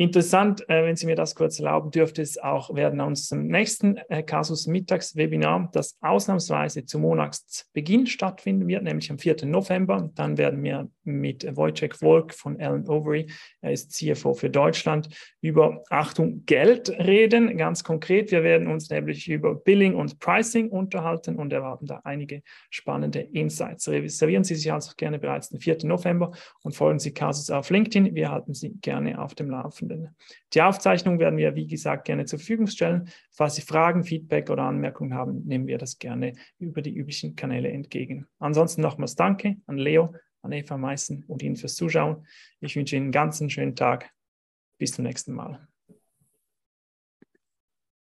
Interessant, 0.00 0.66
äh, 0.70 0.82
wenn 0.82 0.96
Sie 0.96 1.04
mir 1.04 1.14
das 1.14 1.34
kurz 1.34 1.58
erlauben, 1.58 1.90
dürfte 1.90 2.22
es 2.22 2.38
auch 2.38 2.74
werden 2.74 3.02
an 3.02 3.08
unserem 3.08 3.48
nächsten 3.48 3.98
äh, 4.08 4.22
Kasus 4.22 4.66
Mittagswebinar, 4.66 5.68
das 5.74 5.98
ausnahmsweise 6.00 6.86
zu 6.86 6.98
Monatsbeginn 6.98 8.06
stattfinden 8.06 8.66
wird, 8.66 8.82
nämlich 8.82 9.10
am 9.10 9.18
4. 9.18 9.44
November. 9.44 10.10
Dann 10.14 10.38
werden 10.38 10.62
wir 10.62 10.88
mit 11.04 11.44
Wojciech 11.54 12.00
Wolk 12.00 12.32
von 12.32 12.58
Alan 12.58 12.88
Overy, 12.88 13.26
er 13.60 13.72
ist 13.72 13.92
CFO 13.92 14.32
für 14.32 14.48
Deutschland, 14.48 15.10
über 15.42 15.82
Achtung 15.90 16.46
Geld 16.46 16.88
reden. 16.88 17.58
Ganz 17.58 17.84
konkret, 17.84 18.30
wir 18.30 18.42
werden 18.42 18.68
uns 18.68 18.88
nämlich 18.88 19.28
über 19.28 19.54
Billing 19.54 19.94
und 19.94 20.18
Pricing 20.18 20.70
unterhalten 20.70 21.36
und 21.36 21.52
erwarten 21.52 21.84
da 21.84 22.00
einige 22.04 22.42
spannende 22.70 23.20
Insights. 23.20 23.86
Reservieren 23.86 24.44
Sie 24.44 24.54
sich 24.54 24.72
also 24.72 24.92
gerne 24.96 25.18
bereits 25.18 25.50
den 25.50 25.60
4. 25.60 25.84
November 25.84 26.32
und 26.62 26.74
folgen 26.74 27.00
Sie 27.00 27.12
Kasus 27.12 27.50
auf 27.50 27.68
LinkedIn. 27.68 28.14
Wir 28.14 28.30
halten 28.30 28.54
Sie 28.54 28.70
gerne 28.80 29.20
auf 29.20 29.34
dem 29.34 29.50
Laufenden. 29.50 29.89
Teilnehmenden. 29.90 30.16
Die 30.52 30.62
Aufzeichnung 30.62 31.18
werden 31.18 31.36
wir, 31.36 31.54
wie 31.54 31.66
gesagt, 31.66 32.04
gerne 32.06 32.24
zur 32.24 32.38
Verfügung 32.38 32.66
stellen. 32.66 33.08
Falls 33.30 33.56
Sie 33.56 33.62
Fragen, 33.62 34.04
Feedback 34.04 34.50
oder 34.50 34.62
Anmerkungen 34.62 35.14
haben, 35.14 35.44
nehmen 35.46 35.66
wir 35.66 35.78
das 35.78 35.98
gerne 35.98 36.32
über 36.58 36.82
die 36.82 36.94
üblichen 36.94 37.36
Kanäle 37.36 37.70
entgegen. 37.70 38.26
Ansonsten 38.38 38.82
nochmals 38.82 39.14
Danke 39.14 39.56
an 39.66 39.78
Leo, 39.78 40.14
an 40.42 40.52
Eva 40.52 40.76
Meißen 40.76 41.24
und 41.24 41.42
Ihnen 41.42 41.56
fürs 41.56 41.74
Zuschauen. 41.74 42.26
Ich 42.60 42.76
wünsche 42.76 42.96
Ihnen 42.96 43.06
einen 43.06 43.12
ganz 43.12 43.42
schönen 43.52 43.76
Tag. 43.76 44.10
Bis 44.78 44.92
zum 44.92 45.04
nächsten 45.04 45.34
Mal. 45.34 45.69